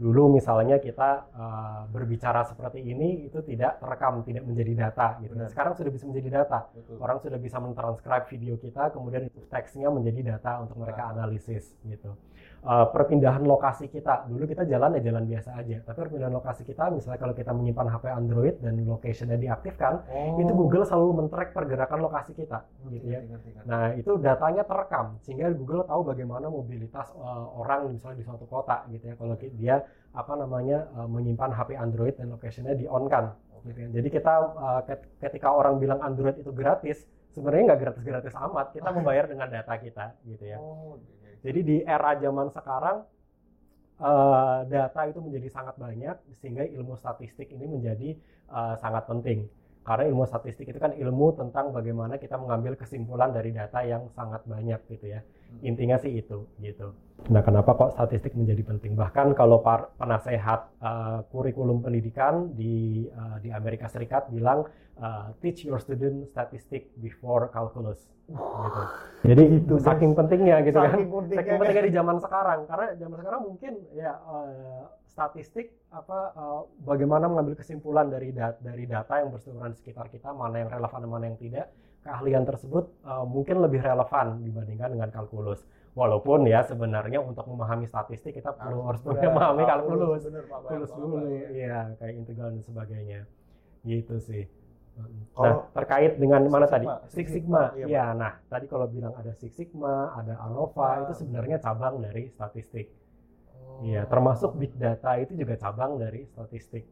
Dulu 0.00 0.40
misalnya 0.40 0.80
kita 0.80 1.10
eh, 1.36 1.80
berbicara 1.92 2.40
seperti 2.48 2.80
ini 2.80 3.28
itu 3.28 3.44
tidak 3.44 3.84
terekam, 3.84 4.24
tidak 4.24 4.48
menjadi 4.48 4.88
data 4.88 5.20
gitu. 5.20 5.36
Benar. 5.36 5.52
Sekarang 5.52 5.72
sudah 5.76 5.92
bisa 5.92 6.08
menjadi 6.08 6.28
data. 6.40 6.72
Betul. 6.72 6.96
Orang 6.96 7.20
sudah 7.20 7.36
bisa 7.36 7.60
mentranscribe 7.60 8.24
video 8.32 8.56
kita, 8.56 8.88
kemudian 8.96 9.28
itu 9.28 9.44
teksnya 9.52 9.92
menjadi 9.92 10.36
data 10.36 10.64
untuk 10.64 10.80
mereka 10.80 11.12
analisis 11.12 11.76
gitu. 11.84 12.16
Uh, 12.60 12.84
perpindahan 12.92 13.40
lokasi 13.40 13.88
kita, 13.88 14.28
dulu 14.28 14.44
kita 14.44 14.68
jalan 14.68 14.92
ya 15.00 15.08
jalan 15.08 15.24
biasa 15.24 15.56
aja, 15.56 15.80
tapi 15.80 15.96
perpindahan 15.96 16.28
lokasi 16.28 16.68
kita, 16.68 16.92
misalnya 16.92 17.16
kalau 17.16 17.32
kita 17.32 17.56
menyimpan 17.56 17.88
HP 17.88 18.04
Android 18.12 18.54
dan 18.60 18.76
locationnya 18.84 19.40
diaktifkan, 19.40 20.04
Oh. 20.12 20.36
itu 20.36 20.52
Google 20.52 20.84
selalu 20.84 21.24
men-track 21.24 21.56
pergerakan 21.56 22.04
lokasi 22.04 22.36
kita, 22.36 22.60
gitu 22.92 23.16
ya. 23.16 23.24
Nah 23.64 23.96
itu 23.96 24.12
datanya 24.20 24.68
terekam, 24.68 25.16
sehingga 25.24 25.48
Google 25.56 25.88
tahu 25.88 26.04
bagaimana 26.12 26.52
mobilitas 26.52 27.08
uh, 27.16 27.48
orang 27.56 27.96
misalnya 27.96 28.20
di 28.20 28.24
suatu 28.28 28.44
kota, 28.44 28.84
gitu 28.92 29.08
ya. 29.08 29.14
Kalau 29.16 29.34
dia 29.40 29.80
apa 30.10 30.32
namanya 30.34 30.90
uh, 30.98 31.06
menyimpan 31.06 31.50
HP 31.54 31.78
Android 31.78 32.14
dan 32.18 32.34
locationnya 32.34 32.74
di 32.74 32.90
on 32.90 33.06
kan, 33.06 33.34
gitu 33.62 33.78
ya. 33.78 33.88
Jadi 34.00 34.08
kita 34.10 34.34
uh, 34.58 34.82
ket- 34.82 35.08
ketika 35.22 35.54
orang 35.54 35.78
bilang 35.78 36.02
Android 36.02 36.34
itu 36.40 36.50
gratis, 36.50 37.06
sebenarnya 37.30 37.74
nggak 37.74 37.80
gratis-gratis 37.86 38.34
amat. 38.34 38.74
Kita 38.74 38.90
membayar 38.96 39.30
dengan 39.30 39.46
data 39.46 39.74
kita, 39.78 40.18
gitu 40.26 40.44
ya. 40.44 40.58
Oh, 40.58 40.98
oke. 40.98 41.20
Jadi 41.40 41.60
di 41.64 41.76
era 41.80 42.12
zaman 42.20 42.52
sekarang 42.52 42.96
eh, 44.00 44.58
data 44.68 45.00
itu 45.08 45.20
menjadi 45.24 45.48
sangat 45.48 45.76
banyak 45.80 46.16
sehingga 46.36 46.64
ilmu 46.68 46.96
statistik 47.00 47.48
ini 47.52 47.64
menjadi 47.64 48.16
eh, 48.50 48.74
sangat 48.76 49.08
penting. 49.08 49.48
Karena 49.90 50.06
ilmu 50.06 50.22
statistik 50.22 50.70
itu 50.70 50.78
kan 50.78 50.94
ilmu 50.94 51.34
tentang 51.34 51.74
bagaimana 51.74 52.14
kita 52.14 52.38
mengambil 52.38 52.78
kesimpulan 52.78 53.34
dari 53.34 53.50
data 53.50 53.82
yang 53.82 54.06
sangat 54.14 54.46
banyak 54.46 54.78
gitu 54.86 55.18
ya. 55.18 55.26
Intinya 55.66 55.98
sih 55.98 56.14
itu 56.14 56.46
gitu. 56.62 56.94
Nah, 57.26 57.42
kenapa 57.42 57.74
kok 57.74 57.98
statistik 57.98 58.38
menjadi 58.38 58.62
penting? 58.70 58.94
Bahkan 58.94 59.34
kalau 59.34 59.58
par 59.58 59.90
penasehat 59.98 60.70
eh, 60.78 61.26
kurikulum 61.34 61.82
pendidikan 61.82 62.54
di 62.54 63.02
eh, 63.10 63.36
di 63.42 63.50
Amerika 63.50 63.90
Serikat 63.90 64.30
bilang 64.30 64.62
eh, 64.94 65.26
teach 65.42 65.66
your 65.66 65.82
student 65.82 66.22
statistic 66.30 66.94
before 67.02 67.50
calculus 67.50 68.06
gitu. 68.30 68.80
Jadi 69.26 69.44
guys. 69.66 69.82
saking 69.82 70.14
pentingnya 70.14 70.56
gitu 70.70 70.78
kan. 70.78 70.94
Saking 70.94 71.10
pentingnya, 71.10 71.38
Saking 71.42 71.58
pentingnya 71.58 71.84
di 71.90 71.94
zaman 71.98 72.16
sekarang 72.22 72.60
karena 72.70 72.86
zaman 72.94 73.16
sekarang 73.18 73.40
mungkin 73.42 73.72
ya 73.90 74.12
eh, 74.14 74.82
statistik 75.10 75.74
apa 75.90 76.30
eh, 76.32 76.62
bagaimana 76.86 77.26
mengambil 77.26 77.58
kesimpulan 77.58 78.06
dari 78.06 78.30
dat 78.30 78.62
dari 78.62 78.86
data 78.86 79.18
yang 79.18 79.34
berseliweran 79.34 79.74
di 79.74 79.78
sekitar 79.82 80.06
kita 80.06 80.30
mana 80.30 80.62
yang 80.62 80.70
relevan 80.70 80.98
dan 81.02 81.10
mana 81.10 81.24
yang 81.26 81.38
tidak. 81.38 81.66
Keahlian 82.00 82.48
tersebut 82.48 82.84
eh, 83.04 83.24
mungkin 83.26 83.60
lebih 83.60 83.82
relevan 83.82 84.40
dibandingkan 84.46 84.88
dengan 84.94 85.10
kalkulus. 85.10 85.66
Walaupun 85.90 86.46
ya 86.46 86.62
sebenarnya 86.62 87.18
untuk 87.18 87.44
memahami 87.50 87.90
statistik 87.90 88.38
kita 88.38 88.54
perlu 88.54 88.86
harus 88.86 89.02
benar, 89.02 89.26
memahami 89.26 89.62
kalkulus. 89.66 90.22
kalkulus 90.30 90.90
dulu 90.94 91.16
ya. 91.26 91.48
ya 91.50 91.78
kayak 91.98 92.14
integral 92.14 92.54
dan 92.54 92.62
sebagainya. 92.62 93.20
Gitu 93.82 94.16
sih. 94.22 94.46
Nah 95.34 95.66
terkait 95.74 96.16
dengan 96.20 96.46
mana 96.46 96.66
Six 96.68 96.72
tadi? 96.72 96.86
Sigma, 96.86 96.96
Six 97.02 97.10
Six 97.10 97.26
Sigma. 97.34 97.62
Sigma, 97.74 97.78
iya, 97.80 97.86
ya 97.88 98.04
nah 98.14 98.32
tadi 98.46 98.64
kalau 98.70 98.86
bilang 98.86 99.12
ada 99.18 99.32
Six 99.34 99.52
Sigma 99.58 100.14
ada 100.14 100.38
ANOVA 100.46 100.86
Ah. 100.86 100.94
itu 101.04 101.12
sebenarnya 101.24 101.56
cabang 101.58 101.98
dari 102.00 102.30
statistik. 102.30 102.86
Iya, 103.80 104.04
termasuk 104.04 104.54
big 104.54 104.76
data 104.76 105.16
itu 105.16 105.32
juga 105.34 105.56
cabang 105.56 105.96
dari 105.96 106.24
statistik. 106.26 106.84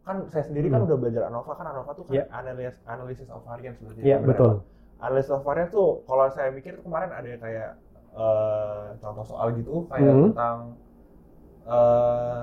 kan 0.00 0.22
saya 0.30 0.46
sendiri 0.46 0.70
kan 0.70 0.80
Hmm. 0.80 0.86
udah 0.86 0.98
belajar 1.02 1.22
ANOVA 1.26 1.52
kan 1.52 1.66
ANOVA 1.66 1.90
tuh 1.92 2.04
kan 2.06 2.14
Iya. 2.14 2.24
analysis 2.30 2.78
analysis 2.86 3.26
of 3.26 3.42
variance 3.42 3.74
berarti 3.82 4.00
Iya, 4.06 4.16
benar, 4.22 4.28
betul. 4.30 4.52
Analysis 4.96 5.30
of 5.34 5.42
variance 5.42 5.72
tuh 5.74 5.88
kalau 6.06 6.24
saya 6.30 6.48
mikir 6.54 6.78
kemarin 6.78 7.10
ada 7.10 7.26
kayak 7.36 7.70
eh, 8.14 8.84
contoh 8.96 9.26
soal 9.26 9.50
gitu 9.52 9.82
kayak 9.90 10.08
Hmm. 10.08 10.30
tentang 10.30 10.58
eh, 11.66 12.42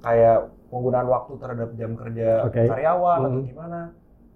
kayak 0.00 0.38
penggunaan 0.68 1.06
waktu 1.06 1.32
terhadap 1.36 1.68
jam 1.76 1.92
kerja 1.92 2.28
Oke. 2.48 2.62
karyawan 2.64 3.18
atau 3.20 3.30
Hmm. 3.36 3.44
gimana 3.44 3.80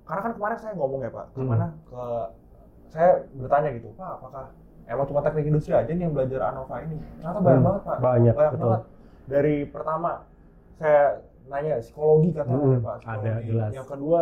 karena 0.05 0.21
kan 0.21 0.33
kemarin 0.37 0.59
saya 0.59 0.73
ngomong 0.77 1.01
ya 1.01 1.11
pak 1.11 1.27
Hmm. 1.33 1.35
ke 1.35 1.41
mana 1.49 1.67
ke 1.83 2.03
saya 2.87 3.11
bertanya 3.33 3.69
gitu 3.73 3.89
pak 3.95 4.11
apakah 4.21 4.45
emang 4.87 5.07
cuma 5.09 5.21
teknik 5.23 5.47
industri 5.49 5.73
aja 5.73 5.91
nih 5.91 6.03
yang 6.05 6.15
belajar 6.15 6.41
ANOVA 6.51 6.77
ini 6.85 6.99
ternyata 7.19 7.39
banyak 7.41 7.61
Hmm, 7.61 7.67
banget 7.67 7.83
pak 7.87 7.99
banyak, 8.01 8.35
banyak 8.35 8.53
betul. 8.53 8.67
banget 8.67 8.83
dari 9.31 9.57
pertama 9.71 10.11
saya 10.79 11.03
nanya 11.47 11.75
psikologi 11.83 12.29
katanya 12.35 12.57
Hmm, 12.59 12.73
ada 12.73 12.79
pak 12.83 12.95
ada, 12.95 13.03
psikologi. 13.03 13.47
jelas. 13.47 13.71
yang 13.75 13.87
kedua 13.87 14.21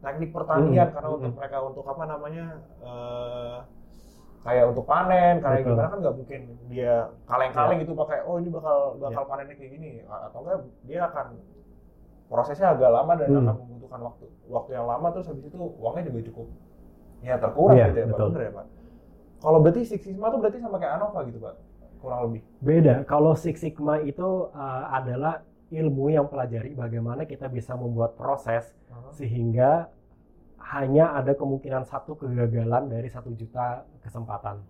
teknik 0.00 0.30
pertanian 0.32 0.86
Hmm, 0.88 0.94
karena 0.96 1.08
hmm, 1.08 1.16
untuk 1.20 1.32
mereka 1.36 1.56
untuk 1.60 1.84
apa 1.84 2.02
namanya 2.08 2.44
eh, 2.80 3.56
kayak 4.40 4.64
untuk 4.72 4.84
panen 4.88 5.34
kayak 5.44 5.60
Betul. 5.60 5.76
gimana 5.76 5.88
kan 5.92 5.98
nggak 6.00 6.16
mungkin 6.16 6.40
dia 6.72 6.94
kaleng-kaleng 7.28 7.78
gitu 7.84 7.92
pakai 7.92 8.18
oh 8.24 8.40
ini 8.40 8.48
bakal 8.48 8.96
bakal 8.96 9.22
Ya. 9.24 9.28
panennya 9.28 9.54
kayak 9.60 9.70
gini 9.76 9.90
atau 10.08 10.38
enggak 10.40 10.58
dia 10.88 11.00
akan 11.12 11.26
prosesnya 12.30 12.72
agak 12.72 12.88
lama 12.88 13.12
dan 13.20 13.28
Hmm. 13.28 13.42
akan 13.44 13.54
membutuhkan 13.60 14.00
waktu 14.00 14.24
waktu 14.48 14.70
yang 14.72 14.86
lama 14.88 15.06
terus 15.12 15.26
habis 15.28 15.44
itu 15.44 15.58
uangnya 15.60 16.02
juga 16.08 16.20
cukup 16.32 16.46
ya 17.20 17.34
terkurang 17.36 17.76
Iya, 17.76 17.84
gitu 17.92 17.98
ya 18.00 18.06
pak 18.06 18.10
betul. 18.16 18.28
bener 18.32 18.42
ya 18.48 18.52
pak 18.56 18.66
kalau 19.40 19.58
berarti 19.64 19.82
Six 19.88 20.04
Sigma 20.04 20.28
tuh 20.28 20.38
berarti 20.38 20.60
sama 20.60 20.76
kayak 20.76 21.00
ANOVA 21.00 21.20
gitu 21.28 21.38
pak 21.40 21.54
kurang 22.00 22.20
lebih 22.32 22.42
Beda. 22.64 22.94
Kalau 23.04 23.36
Six 23.36 23.60
Sigma 23.60 24.00
itu 24.00 24.48
uh, 24.52 24.84
adalah 24.88 25.44
ilmu 25.70 26.10
yang 26.10 26.26
pelajari 26.26 26.74
bagaimana 26.74 27.22
kita 27.28 27.46
bisa 27.46 27.78
membuat 27.78 28.18
proses 28.18 28.74
sehingga 29.14 29.86
hanya 30.74 31.14
ada 31.14 31.32
kemungkinan 31.36 31.86
satu 31.86 32.18
kegagalan 32.18 32.90
dari 32.90 33.06
satu 33.06 33.30
juta 33.36 33.86
kesempatan. 34.02 34.60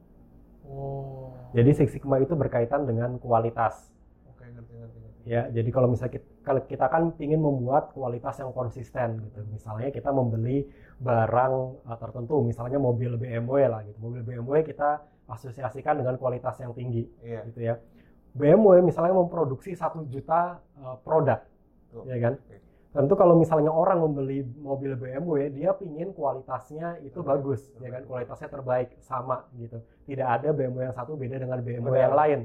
oh 0.69 1.33
Jadi 1.57 1.71
Six 1.73 1.97
Sigma 1.97 2.21
itu 2.21 2.37
berkaitan 2.37 2.85
dengan 2.85 3.17
kualitas. 3.17 3.91
oke 4.29 4.45
ngerti 4.45 4.73
ngerti 4.77 4.99
ngerti 5.01 5.29
Ya, 5.29 5.47
jadi 5.53 5.69
kalau 5.69 5.93
misalnya 5.93 6.17
kita, 6.21 6.30
kalau 6.41 6.65
kita 6.65 6.89
kan 6.89 7.13
ingin 7.21 7.41
membuat 7.41 7.93
kualitas 7.93 8.41
yang 8.41 8.51
konsisten 8.57 9.21
gitu. 9.29 9.45
Misalnya 9.53 9.93
kita 9.93 10.09
membeli 10.09 10.65
barang 11.01 11.55
uh, 11.85 11.99
tertentu, 12.01 12.41
misalnya 12.41 12.81
mobil 12.81 13.21
BMW 13.21 13.69
lah 13.69 13.85
gitu. 13.85 13.99
Mobil 14.01 14.25
BMW 14.25 14.65
kita 14.65 15.05
asosiasikan 15.29 16.01
dengan 16.01 16.17
kualitas 16.17 16.59
yang 16.59 16.73
tinggi 16.73 17.07
iya 17.21 17.45
gitu 17.47 17.61
ya. 17.61 17.75
BMW 18.31 18.81
misalnya 18.81 19.15
memproduksi 19.15 19.75
satu 19.75 20.07
juta 20.09 20.63
uh, 20.81 20.97
produk, 21.03 21.45
Tuh. 21.93 22.07
ya 22.09 22.17
kan? 22.19 22.35
Oke. 22.39 22.70
Tentu 22.91 23.15
kalau 23.15 23.39
misalnya 23.39 23.71
orang 23.71 24.03
membeli 24.03 24.43
mobil 24.59 24.99
BMW, 24.99 25.47
dia 25.55 25.71
pingin 25.79 26.11
kualitasnya 26.11 26.99
itu 27.07 27.23
bagus, 27.23 27.71
ya 27.79 27.87
kan? 27.87 28.03
Kualitasnya 28.03 28.51
terbaik, 28.51 28.99
sama 28.99 29.47
gitu. 29.55 29.79
Tidak 30.11 30.27
ada 30.27 30.51
BMW 30.51 30.91
yang 30.91 30.97
satu 30.99 31.15
beda 31.15 31.39
dengan 31.39 31.63
BMW 31.63 31.87
Benar. 31.87 32.03
yang 32.11 32.15
lain, 32.19 32.39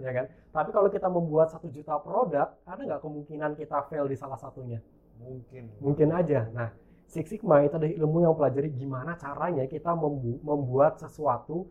ya 0.00 0.12
kan? 0.16 0.26
Tapi 0.48 0.70
kalau 0.72 0.88
kita 0.88 1.12
membuat 1.12 1.52
satu 1.52 1.68
juta 1.68 2.00
produk, 2.00 2.56
ada 2.64 2.80
nggak 2.80 3.04
kemungkinan 3.04 3.52
kita 3.52 3.84
fail 3.92 4.08
di 4.08 4.16
salah 4.16 4.40
satunya? 4.40 4.80
mungkin 5.22 5.70
Mungkin 5.78 6.08
aja. 6.10 6.48
Nah, 6.50 6.72
Six 7.06 7.28
Sigma 7.28 7.60
itu 7.60 7.76
adalah 7.76 7.92
ilmu 7.92 8.24
yang 8.24 8.34
pelajari 8.34 8.72
gimana 8.72 9.14
caranya 9.20 9.68
kita 9.68 9.92
membu- 9.92 10.40
membuat 10.40 10.98
sesuatu 10.98 11.68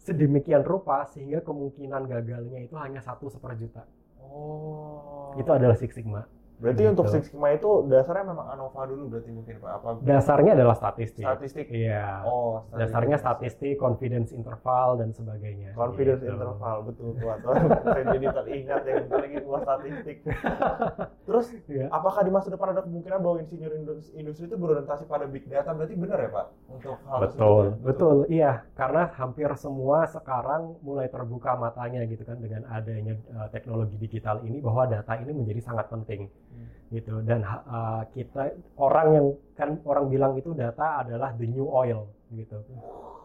sedemikian 0.00 0.64
rupa 0.64 1.04
sehingga 1.04 1.44
kemungkinan 1.44 2.08
gagalnya 2.08 2.64
itu 2.64 2.74
hanya 2.80 3.04
satu 3.04 3.28
seperjuta. 3.28 3.84
oh 4.24 5.36
Itu 5.36 5.50
adalah 5.52 5.76
Six 5.76 5.92
Sigma. 5.94 6.24
Berarti 6.58 6.82
Gitu. 6.82 6.90
untuk 6.90 7.06
Six 7.06 7.22
Sigma 7.28 7.48
itu 7.50 7.70
dasarnya 7.84 8.24
memang 8.26 8.46
ANOVA 8.50 8.82
dulu 8.86 9.04
berarti 9.08 9.30
mungkin 9.30 9.54
pak 9.58 9.70
apa 9.74 9.88
Dasarnya 10.00 10.52
adalah 10.52 10.74
statistik. 10.74 11.22
statistik 11.22 11.66
Iya. 11.68 12.22
oh 12.24 12.66
Dasarnya 12.72 13.16
statistik, 13.16 13.74
confidence 13.76 14.30
interval 14.30 14.98
dan 14.98 15.10
sebagainya. 15.10 15.72
confidence 15.72 16.20
Gitu. 16.20 16.32
interval 16.32 16.76
betul 16.84 17.08
tuh 17.14 17.28
saya 17.88 18.04
jadi 18.10 18.26
teringat 18.32 18.82
yang 18.84 19.06
lagi 19.08 19.38
buat 19.40 19.62
statistik 19.62 20.16
terus 21.28 21.46
Iya. 21.66 21.86
apakah 21.88 22.20
di 22.20 22.30
masa 22.30 22.48
depan 22.48 22.72
ada 22.72 22.82
kemungkinan 22.82 23.18
bahwa 23.18 23.36
insinyur 23.38 23.72
indus- 23.74 24.10
industri 24.12 24.46
itu 24.46 24.56
berorientasi 24.56 25.04
pada 25.04 25.24
big 25.24 25.46
data 25.46 25.70
berarti 25.70 25.94
benar 25.94 26.18
ya 26.18 26.30
pak 26.30 26.46
untuk 26.68 26.96
hal 27.04 27.18
Betul, 27.20 27.64
ya? 27.64 27.74
betul, 27.80 28.16
iya. 28.28 28.52
Karena 28.74 29.10
hampir 29.12 29.46
semua 29.54 30.04
sekarang 30.04 30.74
mulai 30.80 31.06
terbuka 31.06 31.54
matanya 31.54 32.02
gitu 32.04 32.22
kan 32.22 32.36
dengan 32.36 32.64
adanya 32.66 33.14
uh, 33.30 33.48
teknologi 33.48 33.94
digital 33.96 34.40
ini 34.40 34.58
bahwa 34.58 34.86
data 34.86 35.14
ini 35.14 35.30
menjadi 35.30 35.60
sangat 35.62 35.86
penting, 35.88 36.26
Hmm. 36.58 36.90
gitu. 36.90 37.14
Dan 37.22 37.46
uh, 37.46 38.02
kita 38.10 38.58
orang 38.74 39.08
yang 39.14 39.26
kan 39.54 39.78
orang 39.86 40.10
bilang 40.10 40.34
itu 40.34 40.50
data 40.58 41.06
adalah 41.06 41.30
the 41.38 41.46
new 41.46 41.70
oil, 41.70 42.10
gitu. 42.34 42.58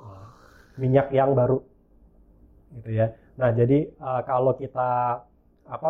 Uh, 0.06 0.30
minyak 0.78 1.10
yang 1.10 1.34
baru, 1.34 1.58
gitu 2.78 2.90
ya. 2.94 3.18
Nah, 3.42 3.50
jadi 3.50 3.90
uh, 3.98 4.22
kalau 4.30 4.54
kita 4.54 5.18
apa 5.66 5.90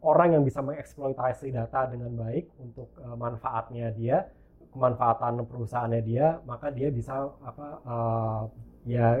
orang 0.00 0.40
yang 0.40 0.42
bisa 0.46 0.64
mengeksploitasi 0.64 1.52
data 1.52 1.84
dengan 1.92 2.16
baik 2.16 2.48
untuk 2.56 2.88
uh, 3.04 3.12
manfaatnya 3.18 3.92
dia 3.92 4.24
kemanfaatan 4.72 5.44
perusahaannya 5.44 6.00
dia, 6.06 6.38
maka 6.46 6.70
dia 6.70 6.88
bisa 6.88 7.28
apa 7.42 7.66
uh, 7.84 8.42
ya 8.86 9.20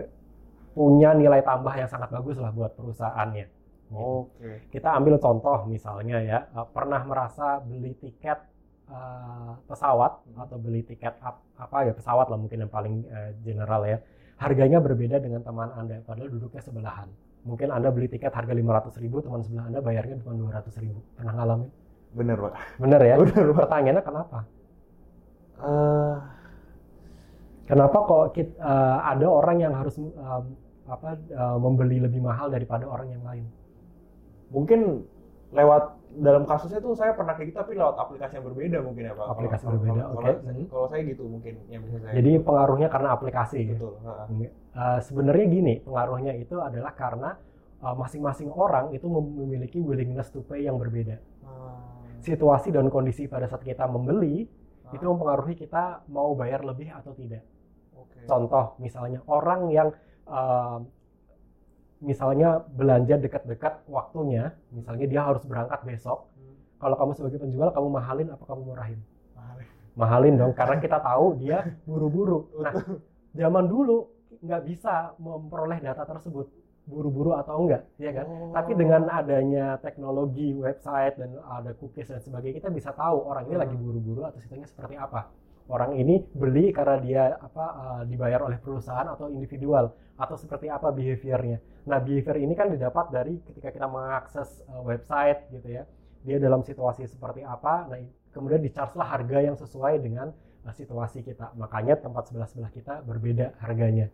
punya 0.70 1.10
nilai 1.12 1.42
tambah 1.42 1.74
yang 1.74 1.90
sangat 1.90 2.08
bagus 2.14 2.38
lah 2.38 2.54
buat 2.54 2.72
perusahaannya. 2.78 3.59
Gitu. 3.90 3.98
Oke. 3.98 4.50
Kita 4.70 4.94
ambil 4.94 5.18
contoh 5.18 5.66
misalnya 5.66 6.16
ya, 6.22 6.38
uh, 6.54 6.66
pernah 6.70 7.02
merasa 7.02 7.58
beli 7.58 7.98
tiket 7.98 8.38
uh, 8.86 9.58
pesawat 9.66 10.22
atau 10.38 10.56
beli 10.62 10.86
tiket 10.86 11.18
ap- 11.20 11.42
apa 11.58 11.90
ya 11.90 11.92
pesawat 11.92 12.30
lah 12.30 12.38
mungkin 12.38 12.62
yang 12.62 12.72
paling 12.72 13.02
uh, 13.10 13.30
general 13.42 13.82
ya. 13.82 13.98
Harganya 14.38 14.78
berbeda 14.80 15.20
dengan 15.20 15.42
teman 15.44 15.68
Anda 15.74 16.00
padahal 16.06 16.30
duduknya 16.30 16.62
sebelahan. 16.62 17.10
Mungkin 17.44 17.68
Anda 17.74 17.90
beli 17.90 18.08
tiket 18.08 18.32
harga 18.32 18.52
500.000 18.54 19.04
ribu, 19.04 19.20
teman 19.20 19.42
sebelah 19.42 19.66
Anda 19.68 19.80
bayarnya 19.82 20.22
cuma 20.22 20.32
200.000 20.38 20.86
ribu. 20.86 21.00
Pernah 21.18 21.32
ngalamin? 21.36 21.68
Bener 22.14 22.36
pak. 22.40 22.52
Bener 22.78 23.00
ya? 23.04 23.14
Bener 23.26 23.44
pak. 23.52 23.56
Pertanyaannya 23.66 24.04
kenapa? 24.06 24.38
Eh, 25.60 26.16
Kenapa 27.70 28.02
kok 28.02 28.24
kit- 28.34 28.58
uh, 28.58 28.98
ada 29.06 29.30
orang 29.30 29.62
yang 29.62 29.70
harus 29.78 29.94
um, 29.94 30.44
apa 30.90 31.14
uh, 31.30 31.54
membeli 31.54 32.02
lebih 32.02 32.18
mahal 32.18 32.50
daripada 32.50 32.82
orang 32.82 33.14
yang 33.14 33.22
lain? 33.22 33.46
Mungkin 34.50 35.06
lewat 35.50 35.84
dalam 36.10 36.42
kasusnya 36.42 36.82
tuh 36.82 36.94
saya 36.94 37.14
pernah 37.14 37.34
kayak 37.34 37.54
gitu 37.54 37.58
tapi 37.58 37.78
lewat 37.78 37.94
aplikasi 37.96 38.38
yang 38.38 38.46
berbeda 38.50 38.78
mungkin 38.82 39.02
ya 39.06 39.14
pak. 39.14 39.26
Aplikasi 39.30 39.62
Kalau- 39.62 39.74
berbeda, 39.78 40.02
oke. 40.04 40.14
Kalau, 40.18 40.34
Hmm. 40.42 40.66
kalau 40.66 40.86
saya 40.90 41.02
gitu 41.06 41.22
mungkin 41.24 41.54
yang 41.66 41.82
bisa 41.86 41.96
saya. 42.02 42.12
Jadi 42.18 42.30
pengaruhnya 42.42 42.88
karena 42.90 43.08
aplikasi. 43.14 43.60
betul. 43.70 43.94
Uh, 44.70 44.98
sebenarnya 45.00 45.46
gini, 45.46 45.74
pengaruhnya 45.80 46.32
itu 46.34 46.58
adalah 46.58 46.94
karena 46.94 47.38
uh, 47.80 47.94
masing-masing 47.94 48.50
orang 48.50 48.90
itu 48.90 49.06
mem- 49.06 49.34
memiliki 49.38 49.78
willingness 49.78 50.30
to 50.30 50.42
pay 50.42 50.66
yang 50.66 50.78
berbeda. 50.78 51.18
Ah, 51.42 51.78
Situasi 52.20 52.70
dan 52.70 52.86
kondisi 52.86 53.24
pada 53.26 53.46
saat 53.46 53.62
kita 53.62 53.86
membeli 53.86 54.44
ah, 54.86 54.92
itu 54.92 55.02
mempengaruhi 55.02 55.54
kita 55.56 56.04
mau 56.06 56.34
bayar 56.34 56.62
lebih 56.62 56.90
atau 56.90 57.14
tidak. 57.14 57.42
Oke. 57.96 58.26
Contoh 58.26 58.74
misalnya 58.78 59.22
orang 59.26 59.70
yang 59.70 59.88
uh, 60.26 60.82
misalnya 62.00 62.64
belanja 62.74 63.20
dekat-dekat 63.20 63.84
waktunya, 63.86 64.56
misalnya 64.72 65.06
dia 65.06 65.22
harus 65.24 65.44
berangkat 65.44 65.80
besok. 65.84 66.32
Hmm. 66.36 66.56
Kalau 66.80 66.96
kamu 66.96 67.12
sebagai 67.12 67.38
penjual, 67.44 67.68
kamu 67.70 67.88
mahalin 67.92 68.28
apa 68.32 68.44
kamu 68.48 68.62
murahin? 68.72 69.00
Mahal 69.36 69.56
ya. 69.60 69.66
Mahalin 69.96 70.34
dong, 70.40 70.52
karena 70.56 70.76
kita 70.80 70.98
tahu 70.98 71.26
dia 71.36 71.58
buru-buru. 71.84 72.48
Nah, 72.64 72.72
zaman 73.36 73.64
dulu 73.68 74.08
nggak 74.40 74.62
bisa 74.64 75.12
memperoleh 75.20 75.78
data 75.84 76.08
tersebut 76.08 76.48
buru-buru 76.88 77.36
atau 77.36 77.60
enggak, 77.62 77.84
ya 78.00 78.10
kan? 78.10 78.26
Oh. 78.26 78.50
Tapi 78.50 78.72
dengan 78.74 79.06
adanya 79.06 79.76
teknologi 79.78 80.56
website 80.56 81.20
dan 81.20 81.36
ada 81.38 81.76
cookies 81.76 82.08
dan 82.10 82.18
sebagainya, 82.18 82.64
kita 82.64 82.70
bisa 82.72 82.90
tahu 82.96 83.28
orang 83.28 83.46
ini 83.46 83.54
Hmm. 83.60 83.62
lagi 83.68 83.76
buru-buru 83.76 84.24
atau 84.24 84.40
situasinya 84.40 84.66
seperti 84.66 84.96
apa. 84.96 85.28
Orang 85.70 85.94
ini 85.94 86.18
beli 86.34 86.74
karena 86.74 86.96
dia 86.98 87.22
apa 87.38 87.64
uh, 87.78 88.02
dibayar 88.02 88.42
oleh 88.42 88.58
perusahaan 88.58 89.06
atau 89.06 89.30
individual 89.30 89.94
atau 90.18 90.34
seperti 90.34 90.66
apa 90.66 90.90
behaviornya. 90.90 91.86
Nah, 91.86 92.02
behavior 92.02 92.36
ini 92.42 92.58
kan 92.58 92.68
didapat 92.74 93.14
dari 93.14 93.38
ketika 93.46 93.70
kita 93.70 93.86
mengakses 93.86 94.66
uh, 94.66 94.82
website 94.82 95.46
gitu 95.54 95.70
ya. 95.70 95.86
Dia 96.26 96.36
dalam 96.36 96.60
situasi 96.60 97.08
seperti 97.08 97.40
apa, 97.46 97.88
nah 97.88 97.96
kemudian 98.34 98.60
di-charge 98.60 98.92
lah 98.98 99.08
harga 99.16 99.38
yang 99.40 99.56
sesuai 99.56 100.02
dengan 100.02 100.34
uh, 100.66 100.74
situasi 100.74 101.22
kita. 101.24 101.54
Makanya 101.56 101.96
tempat 102.02 102.28
sebelah-sebelah 102.28 102.68
kita 102.74 102.94
berbeda 103.06 103.56
harganya. 103.62 104.12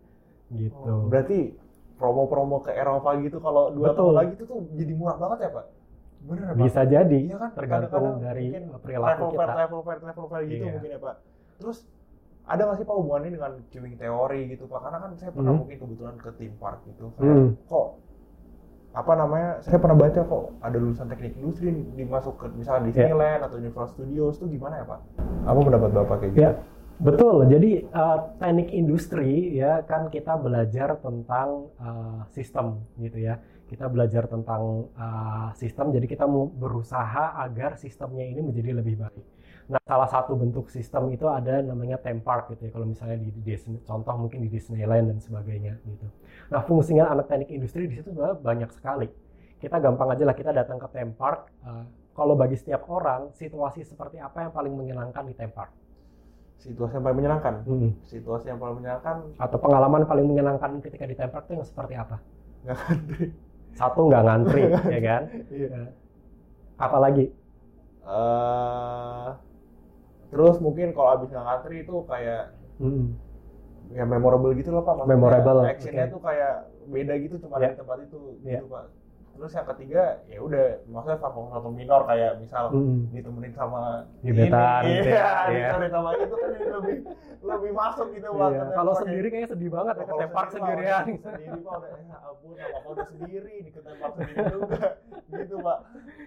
Gitu. 0.52 0.76
Oh, 0.76 1.10
berarti 1.10 1.58
promo-promo 1.96 2.60
ke 2.62 2.70
Eropa 2.70 3.16
gitu 3.18 3.40
kalau 3.40 3.72
dua 3.72 3.90
Betul. 3.90 3.98
tahun 3.98 4.14
lagi 4.14 4.32
itu 4.36 4.44
tuh 4.44 4.58
jadi 4.76 4.92
murah 4.94 5.16
banget 5.18 5.38
ya 5.48 5.50
pak? 5.56 5.66
Bener 6.22 6.44
ya 6.44 6.52
pak? 6.52 6.60
Bisa 6.62 6.80
jadi 6.84 7.20
Iya 7.32 7.36
kan? 7.40 7.50
tergantung 7.56 7.90
Kadang-kadang 7.90 8.22
dari 8.22 8.46
mungkin 8.46 8.64
perilaku 8.84 9.08
travel 9.08 9.26
fair, 9.32 9.48
kita. 9.48 9.54
travel 9.56 9.80
fair, 9.82 9.98
travel 10.04 10.26
fair 10.28 10.42
gitu 10.44 10.62
Iya. 10.62 10.72
mungkin 10.76 10.90
ya 10.92 11.00
pak. 11.00 11.16
Terus 11.56 11.84
ada 12.46 12.62
nggak 12.62 12.78
sih 12.78 12.86
pak 12.86 12.94
hubungannya 12.94 13.30
dengan 13.34 13.52
queuing 13.68 13.96
teori 13.98 14.40
gitu 14.50 14.64
pak? 14.66 14.80
Karena 14.86 14.98
kan 15.02 15.10
saya 15.18 15.30
pernah 15.34 15.52
Hmm. 15.52 15.60
mungkin 15.66 15.76
kebetulan 15.82 16.14
ke 16.16 16.30
theme 16.38 16.56
park 16.56 16.78
gitu. 16.86 17.10
Hmm. 17.18 17.58
Kok 17.66 17.86
apa 18.96 19.12
namanya? 19.12 19.50
Saya 19.60 19.76
pernah 19.76 19.98
baca 19.98 20.20
kok 20.24 20.44
ada 20.62 20.76
lulusan 20.80 21.06
teknik 21.10 21.36
industri 21.36 21.68
dimasuk 21.98 22.34
ke 22.40 22.46
misalnya 22.54 22.88
Iya. 22.88 22.88
Disneyland 22.88 23.40
atau 23.44 23.56
Universal 23.60 23.92
Studios 23.92 24.34
itu 24.40 24.46
gimana 24.56 24.80
ya 24.80 24.84
pak? 24.88 25.00
Apa 25.44 25.58
pendapat 25.60 25.90
bapak 25.92 26.16
kayak 26.22 26.32
gitu? 26.32 26.40
Ya, 26.40 26.50
betul. 26.96 27.36
Jadi 27.44 27.70
uh, 27.92 28.18
teknik 28.40 28.68
industri 28.72 29.30
ya 29.52 29.84
kan 29.84 30.08
kita 30.08 30.40
belajar 30.40 30.96
tentang 30.96 31.68
uh, 31.76 32.24
sistem 32.32 32.80
gitu 32.96 33.20
ya. 33.20 33.36
Kita 33.66 33.90
belajar 33.90 34.30
tentang 34.30 34.86
uh, 34.94 35.50
sistem, 35.58 35.90
jadi 35.90 36.06
kita 36.06 36.22
mau 36.22 36.46
berusaha 36.46 37.34
agar 37.42 37.74
sistemnya 37.74 38.22
ini 38.22 38.38
menjadi 38.38 38.78
lebih 38.78 38.94
baik. 39.02 39.24
Nah, 39.66 39.82
salah 39.82 40.06
satu 40.06 40.38
bentuk 40.38 40.70
sistem 40.70 41.10
itu 41.10 41.26
ada 41.26 41.58
namanya 41.58 41.98
theme 41.98 42.22
park 42.22 42.54
gitu 42.54 42.70
ya. 42.70 42.70
Kalau 42.70 42.86
misalnya 42.86 43.18
di, 43.18 43.34
di 43.34 43.42
Disney, 43.42 43.82
contoh 43.82 44.14
mungkin 44.14 44.46
di 44.46 44.50
Disneyland 44.50 45.10
dan 45.10 45.18
sebagainya 45.18 45.74
gitu. 45.82 46.06
Nah, 46.54 46.62
fungsinya 46.62 47.10
anak 47.10 47.26
teknik 47.26 47.50
industri 47.50 47.90
di 47.90 47.98
situ 47.98 48.14
sebenarnya 48.14 48.38
banyak 48.38 48.70
sekali. 48.70 49.10
Kita 49.58 49.82
gampang 49.82 50.14
aja 50.14 50.22
lah 50.22 50.36
kita 50.38 50.54
datang 50.54 50.78
ke 50.78 50.86
theme 50.94 51.12
park. 51.18 51.50
uh, 51.66 51.82
kalau 52.14 52.38
bagi 52.38 52.56
setiap 52.56 52.86
orang, 52.88 53.34
situasi 53.34 53.82
seperti 53.82 54.22
apa 54.22 54.46
yang 54.46 54.52
paling 54.54 54.72
menyenangkan 54.72 55.26
di 55.26 55.34
theme 55.34 55.52
park? 55.52 55.74
Situasi 56.62 56.96
yang 56.96 57.04
paling 57.04 57.18
menyenangkan. 57.18 57.54
Hmm. 57.66 57.90
Situasi 58.06 58.46
yang 58.48 58.58
paling 58.62 58.80
menyenangkan 58.80 59.16
atau 59.36 59.58
pengalaman 59.60 60.02
paling 60.06 60.26
menyenangkan 60.30 60.70
ketika 60.80 61.04
di 61.04 61.16
tempat 61.18 61.42
itu 61.50 61.52
yang 61.58 61.66
seperti 61.66 61.94
apa? 61.98 62.16
nggak 62.66 62.78
ngantri. 62.82 63.24
Satu 63.76 64.00
nggak 64.08 64.22
ngantri, 64.24 64.62
ya 64.94 65.00
kan? 65.02 65.22
Iya. 65.50 65.68
Ya. 65.68 65.84
Apalagi? 66.78 67.26
eh 68.06 69.28
terus 70.36 70.60
mungkin 70.60 70.92
kalau 70.92 71.16
abis 71.16 71.32
ngantri 71.32 71.80
itu 71.80 72.04
kayak 72.04 72.52
Hmm. 72.76 73.16
ya 73.88 74.04
memorable 74.04 74.52
gitu 74.52 74.68
loh 74.68 74.84
pak 74.84 74.92
Maksudnya 74.94 75.16
Memorable, 75.16 75.58
actionnya 75.64 76.04
oke. 76.04 76.12
tuh 76.12 76.20
kayak 76.20 76.54
beda 76.86 77.14
gitu 77.16 77.34
cuma 77.40 77.56
Ya. 77.56 77.72
di 77.72 77.76
tempat 77.76 77.96
itu 78.02 78.18
Ya. 78.42 78.52
gitu 78.52 78.68
pak 78.68 78.84
terus 79.32 79.52
yang 79.52 79.66
ketiga 79.66 80.02
ya 80.26 80.38
udah 80.38 80.64
maksudnya 80.86 81.18
faktor 81.18 81.44
faktor 81.46 81.68
minor 81.70 82.00
kayak 82.04 82.36
misal 82.36 82.68
Hmm. 82.68 83.08
ditemenin 83.10 83.52
sama 83.52 84.04
Gebetan, 84.20 84.80
ini, 84.82 84.92
gitu 84.94 85.08
iya, 85.08 85.16
ya. 85.16 85.32
Iya. 85.46 85.48
ditemenin 85.48 85.90
sama 85.90 86.08
itu 86.14 86.34
kan 86.34 86.48
lebih 86.50 86.96
lebih 87.42 87.72
masuk 87.72 88.06
gitu 88.12 88.28
pak 88.30 88.48
Iya. 88.50 88.62
Kalau 88.74 88.92
sendiri 88.94 89.16
kayak- 89.22 89.32
kayaknya 89.32 89.48
sedih 89.50 89.70
banget 89.70 89.94
ya 89.94 89.96
ke 89.96 90.04
Kalau 90.06 90.20
tempat 90.20 90.46
sendiri, 90.46 90.84
sendirian. 90.84 91.04
Sendiri 91.18 91.58
pak 91.58 91.74
udah 91.74 91.90
ya 92.02 92.16
ampun 92.22 92.52
apa 92.54 92.76
apa 92.76 92.88
udah 92.90 93.06
sendiri 93.06 93.52
di 93.58 93.70
ke 93.70 93.80
tempat 93.82 94.10
sendiri 94.14 94.44
juga 94.50 94.80
gitu 95.40 95.56
pak 95.58 95.78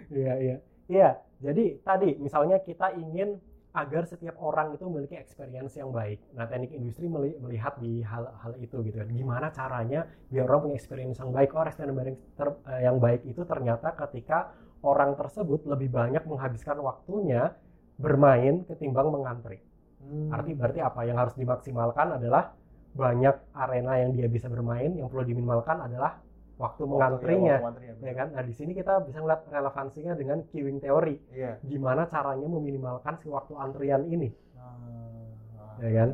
Iya, 0.10 0.34
iya. 0.40 0.56
Iya, 0.88 1.10
jadi 1.40 1.66
tadi 1.80 2.10
misalnya 2.18 2.58
kita 2.60 2.88
ingin 2.96 3.38
agar 3.70 4.02
setiap 4.10 4.34
orang 4.42 4.74
itu 4.74 4.82
memiliki 4.90 5.14
experience 5.14 5.78
yang 5.78 5.94
baik. 5.94 6.18
Nah, 6.34 6.50
teknik 6.50 6.74
industri 6.74 7.06
meli- 7.06 7.38
melihat 7.38 7.78
di 7.78 8.02
hal-hal 8.02 8.58
itu 8.58 8.82
gitu 8.82 8.98
kan. 8.98 9.10
Gimana 9.14 9.54
caranya 9.54 10.10
biar 10.34 10.50
orang 10.50 10.70
punya 10.70 10.76
experience 10.76 11.22
yang 11.22 11.30
baik? 11.30 11.54
Oh, 11.54 11.62
experience 11.62 11.94
yang 11.94 12.00
baik, 12.02 12.18
ter- 12.34 12.60
eh, 12.66 12.82
yang 12.90 12.98
baik 12.98 13.22
itu 13.30 13.42
ternyata 13.46 13.94
ketika 13.94 14.58
orang 14.82 15.14
tersebut 15.14 15.70
lebih 15.70 15.94
banyak 15.94 16.24
menghabiskan 16.26 16.82
waktunya 16.82 17.54
bermain 18.00 18.66
ketimbang 18.66 19.14
mengantri. 19.14 19.62
Hmm. 20.02 20.34
Arti 20.34 20.56
berarti 20.58 20.80
apa? 20.82 21.06
Yang 21.06 21.18
harus 21.22 21.36
dimaksimalkan 21.38 22.08
adalah 22.18 22.56
banyak 22.96 23.54
arena 23.54 24.02
yang 24.02 24.18
dia 24.18 24.26
bisa 24.26 24.50
bermain. 24.50 24.98
Yang 24.98 25.14
perlu 25.14 25.24
diminimalkan 25.30 25.78
adalah 25.86 26.18
waktu 26.60 26.84
mengantrinya. 26.84 27.56
waktu 27.64 27.70
antrinya, 27.72 27.94
Ya 28.04 28.14
kan? 28.20 28.28
Nah, 28.36 28.44
di 28.44 28.54
sini 28.54 28.72
kita 28.76 28.94
bisa 29.08 29.18
melihat 29.24 29.42
relevansinya 29.48 30.14
dengan 30.20 30.38
queuing 30.52 30.80
teori. 30.84 31.16
iya 31.32 31.56
Gimana 31.64 32.04
caranya 32.12 32.48
meminimalkan 32.48 33.16
si 33.24 33.28
waktu 33.32 33.54
antrian 33.56 34.04
ini? 34.12 34.30
Ah, 34.60 35.80
Ya 35.80 35.92
kan? 36.04 36.10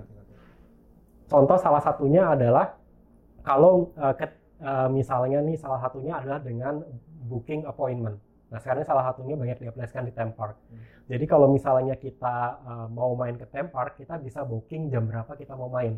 Contoh 1.26 1.58
salah 1.58 1.82
satunya 1.82 2.22
adalah 2.30 2.78
kalau 3.42 3.90
eh, 3.98 4.14
ke- 4.14 4.38
eh, 4.62 4.90
misalnya 4.94 5.42
nih 5.42 5.58
salah 5.58 5.82
satunya 5.82 6.14
adalah 6.22 6.40
dengan 6.42 6.86
booking 7.26 7.66
appointment. 7.66 8.18
Nah, 8.54 8.60
sekarang 8.62 8.86
salah 8.86 9.04
satunya 9.10 9.34
banyak 9.34 9.58
diaplikasikan 9.58 10.06
di 10.06 10.14
theme 10.14 10.34
park. 10.38 10.56
Hmm. 10.70 10.78
Jadi 11.10 11.26
kalau 11.26 11.50
misalnya 11.50 11.98
kita 11.98 12.38
eh, 12.62 12.88
mau 12.94 13.18
main 13.18 13.36
ke 13.42 13.46
theme 13.50 13.70
park, 13.74 13.98
kita 13.98 14.22
bisa 14.22 14.46
booking 14.46 14.94
jam 14.94 15.10
berapa 15.10 15.34
kita 15.34 15.58
mau 15.58 15.70
main. 15.74 15.98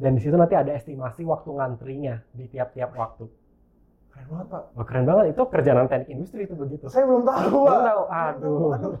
Dan 0.00 0.16
di 0.16 0.20
situ 0.24 0.32
nanti 0.32 0.56
ada 0.56 0.72
estimasi 0.72 1.22
waktu 1.28 1.50
ngantrinya 1.52 2.24
di 2.32 2.48
tiap-tiap 2.48 2.96
waktu. 2.96 3.28
keren 4.10 4.26
banget 4.26 4.46
pak 4.50 4.62
Wah, 4.74 4.84
keren 4.88 5.04
banget. 5.06 5.24
Itu 5.36 5.42
kerjaan 5.46 5.86
teknik 5.86 6.08
industri 6.10 6.40
itu 6.48 6.54
begitu. 6.56 6.84
saya 6.88 7.04
belum 7.06 7.22
tahu 7.22 7.58
Belum 7.62 7.84
tahu. 7.84 8.02
Aduh. 8.08 8.68
aduh 8.74 8.94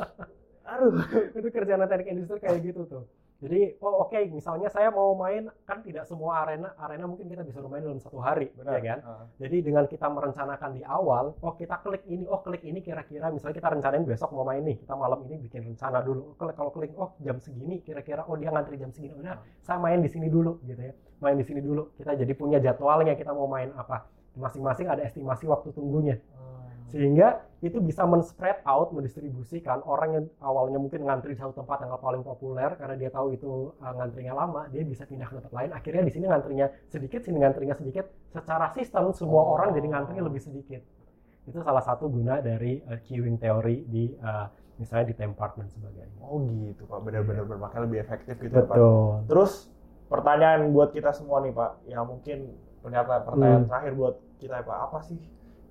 aduh 0.72 0.92
itu 1.34 1.48
kerjaan 1.50 1.82
teknik 1.84 2.08
industri 2.08 2.38
kayak 2.38 2.58
gitu 2.62 2.86
tuh. 2.86 3.02
Jadi, 3.40 3.80
oh 3.80 4.04
oke, 4.04 4.20
misalnya 4.28 4.68
saya 4.68 4.92
mau 4.92 5.16
main, 5.16 5.48
kan 5.64 5.80
tidak 5.80 6.04
semua 6.04 6.44
arena, 6.44 6.76
arena 6.76 7.08
mungkin 7.08 7.24
kita 7.24 7.40
bisa 7.40 7.64
bermain 7.64 7.80
dalam 7.80 7.96
satu 7.96 8.20
hari, 8.20 8.52
benar 8.52 8.76
ya 8.76 8.80
kan? 8.84 8.98
Ah. 9.00 9.24
Jadi 9.40 9.64
dengan 9.64 9.88
kita 9.88 10.12
merencanakan 10.12 10.76
di 10.76 10.84
awal, 10.84 11.32
oh 11.40 11.56
kita 11.56 11.80
klik 11.80 12.04
ini, 12.04 12.28
oh 12.28 12.44
klik 12.44 12.60
ini 12.68 12.84
kira-kira, 12.84 13.32
misalnya 13.32 13.56
kita 13.56 13.72
rencanain 13.72 14.04
besok 14.04 14.36
mau 14.36 14.44
main 14.44 14.60
nih, 14.60 14.76
kita 14.84 14.92
malam 14.92 15.24
ini 15.24 15.40
bikin 15.40 15.72
rencana 15.72 16.04
dulu. 16.04 16.20
Oh, 16.20 16.36
klik 16.36 16.52
kalau 16.52 16.68
klik, 16.68 16.92
oh 17.00 17.16
jam 17.24 17.40
segini 17.40 17.80
kira-kira, 17.80 18.28
oh 18.28 18.36
dia 18.36 18.52
ngantri 18.52 18.76
jam 18.76 18.92
segini, 18.92 19.16
udah 19.16 19.40
saya 19.64 19.80
main 19.80 20.04
di 20.04 20.12
sini 20.12 20.28
dulu, 20.28 20.60
gitu 20.68 20.92
ya, 20.92 20.92
main 21.24 21.40
di 21.40 21.44
sini 21.48 21.64
dulu. 21.64 21.96
Kita 21.96 22.12
jadi 22.12 22.32
punya 22.36 22.60
jadwalnya 22.60 23.16
kita 23.16 23.32
mau 23.32 23.48
main 23.48 23.72
apa. 23.72 24.04
Masing-masing 24.36 24.84
ada 24.84 25.00
estimasi 25.00 25.48
waktu 25.48 25.72
tunggunya. 25.72 26.20
Ah. 26.36 26.59
Sehingga 26.90 27.28
itu 27.60 27.78
bisa 27.78 28.02
men-spread 28.02 28.64
out, 28.66 28.90
mendistribusikan 28.90 29.84
orang 29.86 30.10
yang 30.16 30.24
awalnya 30.40 30.80
mungkin 30.80 31.06
ngantri 31.06 31.32
di 31.32 31.38
satu 31.38 31.54
tempat 31.54 31.84
yang 31.84 31.92
paling 31.96 32.20
populer 32.20 32.72
karena 32.74 32.96
dia 32.96 33.10
tahu 33.12 33.30
itu 33.30 33.70
uh, 33.78 33.92
ngantrinya 33.94 34.34
lama, 34.34 34.66
dia 34.68 34.82
bisa 34.82 35.06
pindah 35.06 35.28
ke 35.28 35.38
tempat 35.38 35.52
lain. 35.52 35.70
Akhirnya 35.70 36.02
di 36.02 36.12
sini 36.12 36.24
ngantrinya 36.26 36.66
sedikit, 36.88 37.20
sini 37.22 37.38
ngantrinya 37.38 37.76
sedikit. 37.76 38.10
Secara 38.32 38.72
sistem 38.74 39.12
semua 39.12 39.42
Oh. 39.44 39.54
orang 39.54 39.70
jadi 39.72 39.86
ngantrinya 39.86 40.24
lebih 40.24 40.42
sedikit. 40.42 40.82
Itu 41.46 41.62
salah 41.62 41.84
satu 41.84 42.08
guna 42.08 42.42
dari 42.42 42.82
uh, 42.84 42.98
queuing 43.00 43.38
teori 43.38 43.84
di 43.86 44.12
uh, 44.18 44.48
misalnya 44.80 45.12
di 45.12 45.16
tempat 45.20 45.60
dan 45.60 45.68
sebagainya. 45.68 46.16
Oh 46.24 46.40
gitu 46.40 46.88
Pak, 46.88 46.98
benar-benar 47.04 47.44
makanya 47.54 47.84
lebih 47.84 47.98
efektif 48.00 48.34
gitu 48.40 48.56
ya, 48.56 48.64
Pak. 48.64 48.72
Betul. 48.74 49.12
Terus 49.28 49.52
pertanyaan 50.08 50.72
buat 50.72 50.90
kita 50.90 51.12
semua 51.12 51.44
nih 51.44 51.52
Pak, 51.52 51.86
yang 51.86 52.08
mungkin 52.08 52.56
ternyata 52.80 53.20
pertanyaan 53.22 53.62
Hmm. 53.62 53.70
terakhir 53.70 53.92
buat 53.94 54.14
kita 54.40 54.54
ya 54.58 54.64
Pak, 54.64 54.78
apa 54.88 54.98
sih 55.04 55.20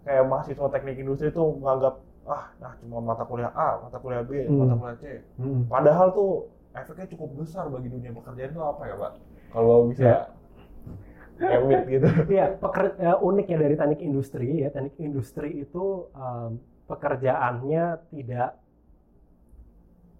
kayak 0.04 0.24
mahasiswa 0.26 0.68
teknik 0.70 0.98
industri 0.98 1.28
itu 1.30 1.44
menganggap 1.60 2.00
ah 2.30 2.46
nah 2.62 2.78
cuma 2.78 3.02
mata 3.02 3.26
kuliah 3.26 3.50
A, 3.52 3.82
mata 3.82 3.98
kuliah 3.98 4.22
B, 4.22 4.46
Hmm. 4.46 4.62
mata 4.62 4.76
kuliah 4.78 4.98
C. 5.02 5.06
Mm. 5.42 5.66
Padahal 5.66 6.08
tuh 6.14 6.32
efeknya 6.78 7.10
cukup 7.10 7.30
besar 7.42 7.66
bagi 7.68 7.90
dunia 7.90 8.14
pekerjaan 8.14 8.54
itu 8.54 8.62
apa 8.62 8.84
ya 8.86 8.96
Pak? 8.96 9.12
Kalau 9.50 9.78
bisa 9.90 10.30
Ya. 11.40 11.58
emit 11.58 11.82
gitu. 11.88 12.08
Iya, 12.28 12.46
peker- 12.62 13.00
eh, 13.00 13.18
uniknya 13.18 13.58
dari 13.64 13.76
teknik 13.80 14.02
industri 14.04 14.62
ya, 14.62 14.70
teknik 14.70 15.00
industri 15.00 15.64
itu 15.64 16.12
em, 16.14 16.60
pekerjaannya 16.86 17.86
tidak 18.12 18.59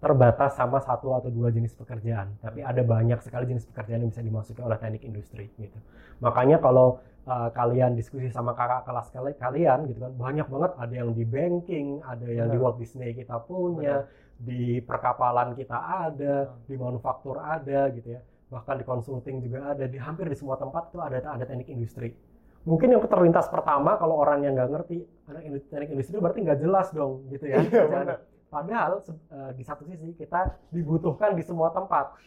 terbatas 0.00 0.56
sama 0.56 0.80
satu 0.80 1.12
atau 1.12 1.28
dua 1.28 1.52
jenis 1.52 1.76
pekerjaan, 1.76 2.32
tapi 2.40 2.64
ada 2.64 2.80
banyak 2.80 3.20
sekali 3.20 3.44
jenis 3.52 3.68
pekerjaan 3.68 4.00
yang 4.00 4.10
bisa 4.10 4.24
dimasuki 4.24 4.60
oleh 4.64 4.80
teknik 4.80 5.04
industri 5.04 5.52
gitu. 5.60 5.76
Makanya 6.24 6.56
kalau 6.56 7.04
eh, 7.28 7.48
kalian 7.52 7.92
diskusi 8.00 8.32
sama 8.32 8.56
kakak 8.56 8.88
kelas 8.88 9.08
kali- 9.12 9.36
kalian 9.36 9.78
gitu 9.92 10.00
kan, 10.00 10.12
banyak 10.16 10.46
banget 10.48 10.72
ada 10.80 10.94
yang 11.04 11.10
di 11.12 11.24
banking, 11.28 12.00
ada 12.00 12.26
yang 12.26 12.48
di 12.48 12.56
Benar. 12.56 12.72
Walt 12.72 12.76
Disney 12.80 13.12
kita 13.12 13.36
punya, 13.44 14.08
di 14.40 14.80
perkapalan 14.80 15.52
kita 15.52 15.76
ada, 16.08 16.48
di 16.64 16.74
manufaktur 16.80 17.36
ada 17.36 17.92
gitu 17.92 18.16
ya. 18.16 18.20
Bahkan 18.48 18.80
di 18.80 18.84
consulting 18.88 19.36
juga 19.44 19.76
ada, 19.76 19.84
di 19.84 20.00
hampir 20.00 20.26
di 20.32 20.36
semua 20.36 20.56
tempat 20.56 20.88
tuh 20.90 21.04
ada 21.04 21.20
ada 21.20 21.44
teknik 21.44 21.68
industri. 21.68 22.16
Mungkin 22.64 22.88
yang 22.92 23.04
terlintas 23.04 23.52
pertama 23.52 24.00
kalau 24.00 24.16
orang 24.16 24.48
yang 24.48 24.56
nggak 24.56 24.70
ngerti 24.72 25.04
anak 25.28 25.44
teknik 25.68 25.90
industri 25.92 26.16
berarti 26.16 26.40
nggak 26.40 26.58
jelas 26.64 26.88
dong 26.92 27.28
gitu 27.28 27.44
ya. 27.52 27.60
Iya, 27.60 27.84
benar. 27.84 28.39
Padahal 28.50 28.98
eh, 29.06 29.50
di 29.54 29.62
satu 29.62 29.86
sisi 29.86 30.10
kita 30.18 30.58
dibutuhkan 30.74 31.38
di 31.38 31.42
semua 31.46 31.70
tempat. 31.70 32.18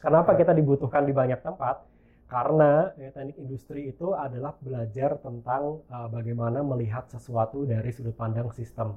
Kenapa 0.00 0.32
kita 0.32 0.56
dibutuhkan 0.56 1.04
di 1.04 1.12
banyak 1.12 1.44
tempat? 1.44 1.84
Karena 2.28 2.92
ya, 2.96 3.08
teknik 3.12 3.36
industri 3.40 3.88
itu 3.88 4.16
adalah 4.16 4.56
belajar 4.64 5.20
tentang 5.20 5.84
eh, 5.92 6.08
bagaimana 6.08 6.64
melihat 6.64 7.04
sesuatu 7.12 7.68
dari 7.68 7.92
sudut 7.92 8.16
pandang 8.16 8.48
sistem. 8.56 8.96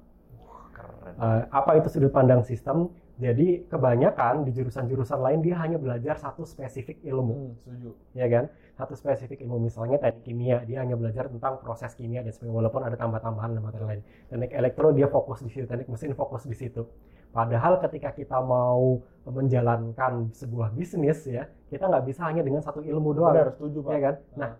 Keren. 0.71 1.13
Eh, 1.19 1.43
apa 1.51 1.75
itu 1.75 1.91
sudut 1.91 2.15
pandang 2.15 2.47
sistem? 2.47 2.87
Jadi 3.19 3.67
kebanyakan 3.67 4.43
di 4.43 4.51
jurusan-jurusan 4.51 5.19
lain 5.19 5.39
dia 5.41 5.59
hanya 5.59 5.75
belajar 5.75 6.15
satu 6.15 6.41
spesifik 6.43 7.03
ilmu, 7.03 7.33
Hmm, 7.33 7.53
setuju. 7.59 7.89
ya 8.13 8.25
kan? 8.27 8.45
Satu 8.73 8.95
spesifik 8.95 9.43
ilmu 9.43 9.61
misalnya 9.61 9.97
teknik 9.97 10.23
kimia, 10.23 10.57
dia 10.63 10.81
hanya 10.81 10.95
belajar 10.95 11.27
tentang 11.27 11.59
proses 11.59 11.91
kimia 11.93 12.23
dan 12.23 12.31
sebagainya 12.31 12.55
walaupun 12.55 12.81
ada 12.81 12.95
tambah-tambahan 12.95 13.51
dan 13.53 13.61
materi 13.61 13.85
lain. 13.85 14.01
Teknik 14.27 14.51
elektro 14.51 14.89
dia 14.91 15.05
fokus 15.05 15.41
di 15.41 15.49
situ, 15.49 15.65
teknik 15.67 15.89
mesin 15.89 16.15
fokus 16.15 16.47
di 16.47 16.55
situ. 16.55 16.87
Padahal 17.31 17.79
ketika 17.79 18.11
kita 18.11 18.41
mau 18.41 18.99
menjalankan 19.23 20.29
sebuah 20.31 20.71
bisnis 20.71 21.23
ya, 21.25 21.45
kita 21.69 21.87
nggak 21.87 22.03
bisa 22.07 22.27
hanya 22.27 22.41
dengan 22.41 22.59
satu 22.59 22.81
ilmu 22.81 23.15
doang 23.15 23.33
Benar, 23.37 23.53
setuju 23.55 23.79
Pak. 23.81 23.91
ya 23.91 23.99
kan? 24.01 24.15
Nah, 24.35 24.51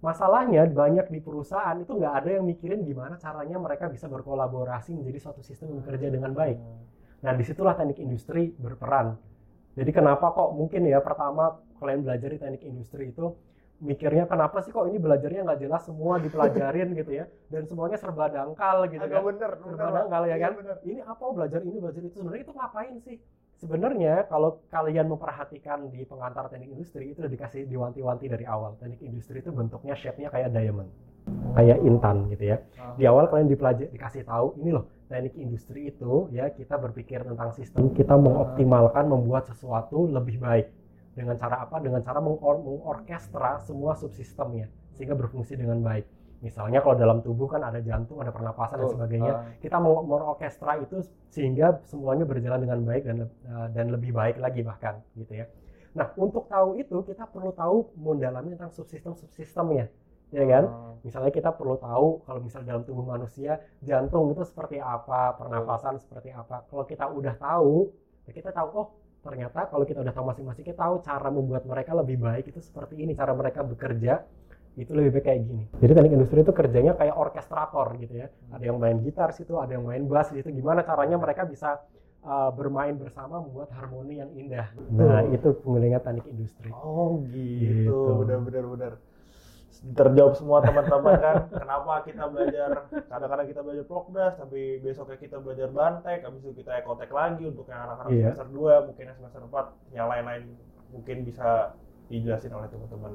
masalahnya 0.00 0.62
banyak 0.66 1.06
di 1.08 1.20
perusahaan 1.20 1.76
itu 1.76 1.92
nggak 1.92 2.14
ada 2.14 2.30
yang 2.36 2.44
mikirin 2.44 2.80
gimana 2.82 3.16
caranya 3.16 3.56
mereka 3.56 3.88
bisa 3.88 4.06
berkolaborasi 4.06 4.92
menjadi 4.92 5.18
suatu 5.20 5.40
sistem 5.40 5.72
yang 5.72 5.78
bekerja 5.84 6.08
dengan 6.08 6.32
baik. 6.32 6.58
Nah, 7.24 7.32
di 7.32 7.40
situlah 7.42 7.72
teknik 7.72 7.98
industri 7.98 8.52
berperan. 8.52 9.16
Jadi 9.74 9.90
kenapa 9.90 10.30
kok 10.30 10.52
mungkin 10.52 10.84
ya 10.84 11.00
pertama 11.00 11.56
kalian 11.80 12.04
belajar 12.04 12.28
di 12.30 12.38
teknik 12.38 12.62
industri 12.62 13.10
itu 13.10 13.32
mikirnya 13.82 14.28
kenapa 14.30 14.62
sih 14.62 14.70
kok 14.70 14.86
ini 14.86 15.02
belajarnya 15.02 15.42
nggak 15.42 15.60
jelas 15.66 15.82
semua 15.82 16.20
dipelajarin 16.22 16.94
gitu 16.94 17.10
ya 17.10 17.26
dan 17.50 17.66
semuanya 17.66 17.98
serba 17.98 18.30
dangkal 18.30 18.86
gitu 18.86 19.02
Agak 19.02 19.18
kan. 19.18 19.26
bener, 19.34 19.50
serba 19.58 19.74
bener, 19.74 19.94
dangkal 19.98 20.22
ya 20.22 20.28
Iya, 20.30 20.36
kan? 20.38 20.52
bener. 20.54 20.76
ini 20.86 21.00
apa 21.02 21.24
belajar 21.34 21.60
ini 21.66 21.76
belajar 21.82 22.00
itu? 22.06 22.16
Sebenarnya 22.22 22.42
itu 22.46 22.54
ngapain 22.54 22.94
sih? 23.02 23.16
Sebenarnya 23.58 24.14
kalau 24.30 24.62
kalian 24.70 25.06
memperhatikan 25.10 25.78
di 25.90 26.06
pengantar 26.06 26.46
teknik 26.52 26.70
industri 26.70 27.10
itu 27.10 27.18
udah 27.18 27.32
dikasih 27.32 27.66
diwanti-wanti 27.66 28.26
dari 28.30 28.44
awal. 28.46 28.78
Teknik 28.78 29.02
industri 29.02 29.42
itu 29.42 29.50
bentuknya 29.50 29.94
shape-nya 29.98 30.30
kayak 30.30 30.54
diamond 30.54 30.90
kayak 31.56 31.80
intan 31.80 32.28
gitu 32.28 32.44
ya. 32.52 32.56
Ah. 32.76 32.92
di 33.00 33.04
awal 33.08 33.24
kalian 33.32 33.48
dipelajari 33.48 33.88
dikasih 33.90 34.28
tahu 34.28 34.60
ini 34.60 34.76
loh 34.76 34.84
teknik 35.08 35.34
industri 35.36 35.92
itu 35.92 36.32
ya 36.32 36.48
kita 36.50 36.80
berpikir 36.80 37.20
tentang 37.22 37.52
sistem 37.52 37.92
kita 37.92 38.16
mengoptimalkan 38.16 39.04
membuat 39.06 39.48
sesuatu 39.48 40.08
lebih 40.08 40.40
baik. 40.40 40.68
Dengan 41.14 41.38
cara 41.38 41.62
apa? 41.62 41.78
Dengan 41.78 42.02
cara 42.02 42.18
mengor- 42.18 42.58
mengorkestra 42.58 43.62
semua 43.62 43.94
subsistemnya 43.94 44.66
sehingga 44.98 45.14
berfungsi 45.14 45.54
dengan 45.54 45.78
baik. 45.78 46.06
Misalnya 46.42 46.84
kalau 46.84 46.98
dalam 46.98 47.18
tubuh 47.24 47.48
kan 47.48 47.64
ada 47.64 47.80
jantung 47.80 48.20
ada 48.20 48.28
pernapasan 48.28 48.76
dan 48.82 48.88
sebagainya. 48.92 49.32
Ah. 49.32 49.42
kita 49.62 49.80
mau 49.80 50.04
mengorkestra 50.04 50.76
itu 50.82 51.00
sehingga 51.32 51.80
semuanya 51.88 52.28
berjalan 52.28 52.60
dengan 52.68 52.84
baik 52.84 53.02
dan 53.06 53.16
eh, 53.24 53.66
dan 53.72 53.86
lebih 53.88 54.12
baik 54.12 54.36
lagi 54.36 54.60
bahkan 54.60 55.00
gitu 55.16 55.40
ya. 55.40 55.46
Nah 55.94 56.10
untuk 56.18 56.50
tahu 56.50 56.76
itu 56.76 57.00
kita 57.06 57.24
perlu 57.30 57.54
tahu 57.54 57.94
mendalami 57.96 58.52
tentang 58.58 58.74
subsistem 58.74 59.14
subsistemnya, 59.14 59.88
ya 60.34 60.44
kan? 60.44 60.64
Ah. 60.66 60.92
Misalnya 61.04 61.30
kita 61.30 61.52
perlu 61.52 61.76
tahu 61.76 62.24
kalau 62.24 62.40
misalnya 62.40 62.74
dalam 62.74 62.82
tubuh 62.82 63.04
manusia 63.04 63.60
jantung 63.84 64.32
itu 64.32 64.42
seperti 64.42 64.80
apa, 64.80 65.36
pernafasan 65.36 66.00
seperti 66.00 66.32
apa. 66.32 66.64
Kalau 66.66 66.82
kita 66.82 67.06
udah 67.06 67.34
tahu, 67.36 67.92
ya 68.24 68.32
kita 68.32 68.50
tahu 68.50 68.68
oh 68.74 68.88
ternyata 69.20 69.68
kalau 69.68 69.84
kita 69.84 70.04
udah 70.04 70.12
tahu 70.12 70.24
masing-masing 70.28 70.64
kita 70.64 70.84
tahu 70.84 71.00
cara 71.00 71.32
membuat 71.32 71.64
mereka 71.64 71.96
lebih 71.96 72.20
baik 72.20 72.44
itu 72.52 72.60
seperti 72.60 73.00
ini 73.00 73.16
cara 73.16 73.32
mereka 73.32 73.64
bekerja 73.64 74.20
itu 74.74 74.90
lebih 74.90 75.16
baik 75.16 75.24
kayak 75.24 75.40
gini. 75.46 75.64
Jadi 75.80 75.92
teknik 75.94 76.12
industri 76.18 76.38
itu 76.42 76.52
kerjanya 76.52 76.92
kayak 76.98 77.14
orkestrator 77.14 77.94
gitu 77.96 78.20
ya. 78.20 78.28
Ada 78.50 78.64
yang 78.68 78.76
main 78.82 78.98
gitar 79.00 79.30
situ, 79.30 79.54
ada 79.56 79.70
yang 79.70 79.86
main 79.86 80.02
bass 80.10 80.34
gitu. 80.34 80.50
Gimana 80.50 80.82
caranya 80.82 81.14
mereka 81.14 81.46
bisa 81.46 81.78
uh, 82.26 82.50
bermain 82.50 82.98
bersama 82.98 83.38
membuat 83.38 83.70
harmoni 83.70 84.18
yang 84.18 84.34
indah. 84.34 84.66
Nah, 84.90 85.22
itu 85.30 85.54
penggunanya 85.62 86.02
teknik 86.02 86.26
industri. 86.26 86.74
Oh 86.74 87.22
gitu, 87.30 87.86
Gitu. 87.86 87.96
benar-benar 88.24 88.64
benar. 88.66 88.92
Terjawab 89.82 90.34
semua 90.38 90.62
teman-teman 90.62 91.18
kan, 91.18 91.36
kenapa 91.50 92.06
kita 92.06 92.30
belajar, 92.30 92.86
kadang-kadang 93.10 93.46
kita 93.50 93.60
belajar 93.60 93.84
prokdas, 93.84 94.32
tapi 94.38 94.78
besoknya 94.78 95.18
kita 95.18 95.36
belajar 95.42 95.68
bantek, 95.72 96.22
habis 96.22 96.40
itu 96.46 96.62
kita 96.62 96.78
ekotek 96.78 97.10
lagi 97.10 97.48
untuk 97.50 97.66
yang 97.66 97.82
anak-anak 97.90 98.10
Iya. 98.12 98.22
semester 98.30 98.46
2, 98.54 98.86
mungkin 98.86 99.04
yang 99.10 99.18
semester 99.18 99.40
4, 99.42 99.66
yang 99.90 100.06
lain-lain 100.06 100.42
mungkin 100.94 101.16
bisa 101.26 101.48
dijelasin 102.06 102.54
oleh 102.54 102.68
teman-teman 102.70 103.12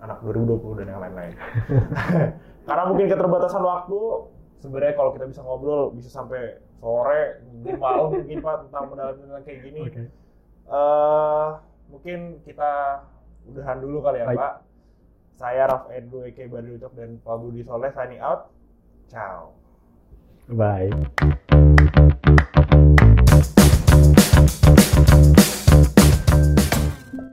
anak 0.00 0.18
2020 0.24 0.78
dan 0.80 0.86
yang 0.90 1.00
lain-lain. 1.04 1.34
Karena 2.68 2.82
mungkin 2.88 3.06
keterbatasan 3.06 3.62
waktu, 3.62 4.00
sebenarnya 4.58 4.94
kalau 4.96 5.10
kita 5.12 5.24
bisa 5.28 5.40
ngobrol 5.44 5.92
bisa 5.92 6.08
sampai 6.08 6.58
sore, 6.80 7.44
malam 7.76 8.16
mungkin 8.16 8.40
Pak 8.40 8.56
tentang 8.66 8.84
mendalami 8.88 9.20
tentang 9.20 9.44
kayak 9.44 9.60
gini. 9.62 9.80
Oke. 9.84 10.02
Eh, 10.70 11.48
mungkin 11.90 12.18
kita 12.46 13.02
udahan 13.50 13.78
dulu 13.82 13.98
kali 14.00 14.22
ya 14.22 14.26
Baik. 14.30 14.38
Pak. 14.38 14.54
Saya 15.40 15.72
Raf 15.72 15.88
Edu 15.88 16.20
Eke 16.28 16.44
Badrucok 16.52 16.92
dan 17.00 17.16
Pak 17.24 17.36
Budi 17.40 17.64
Soleh 17.64 17.88
signing 17.96 18.20
out. 18.20 18.52
Ciao. 19.08 19.56
Bye. 20.52 20.92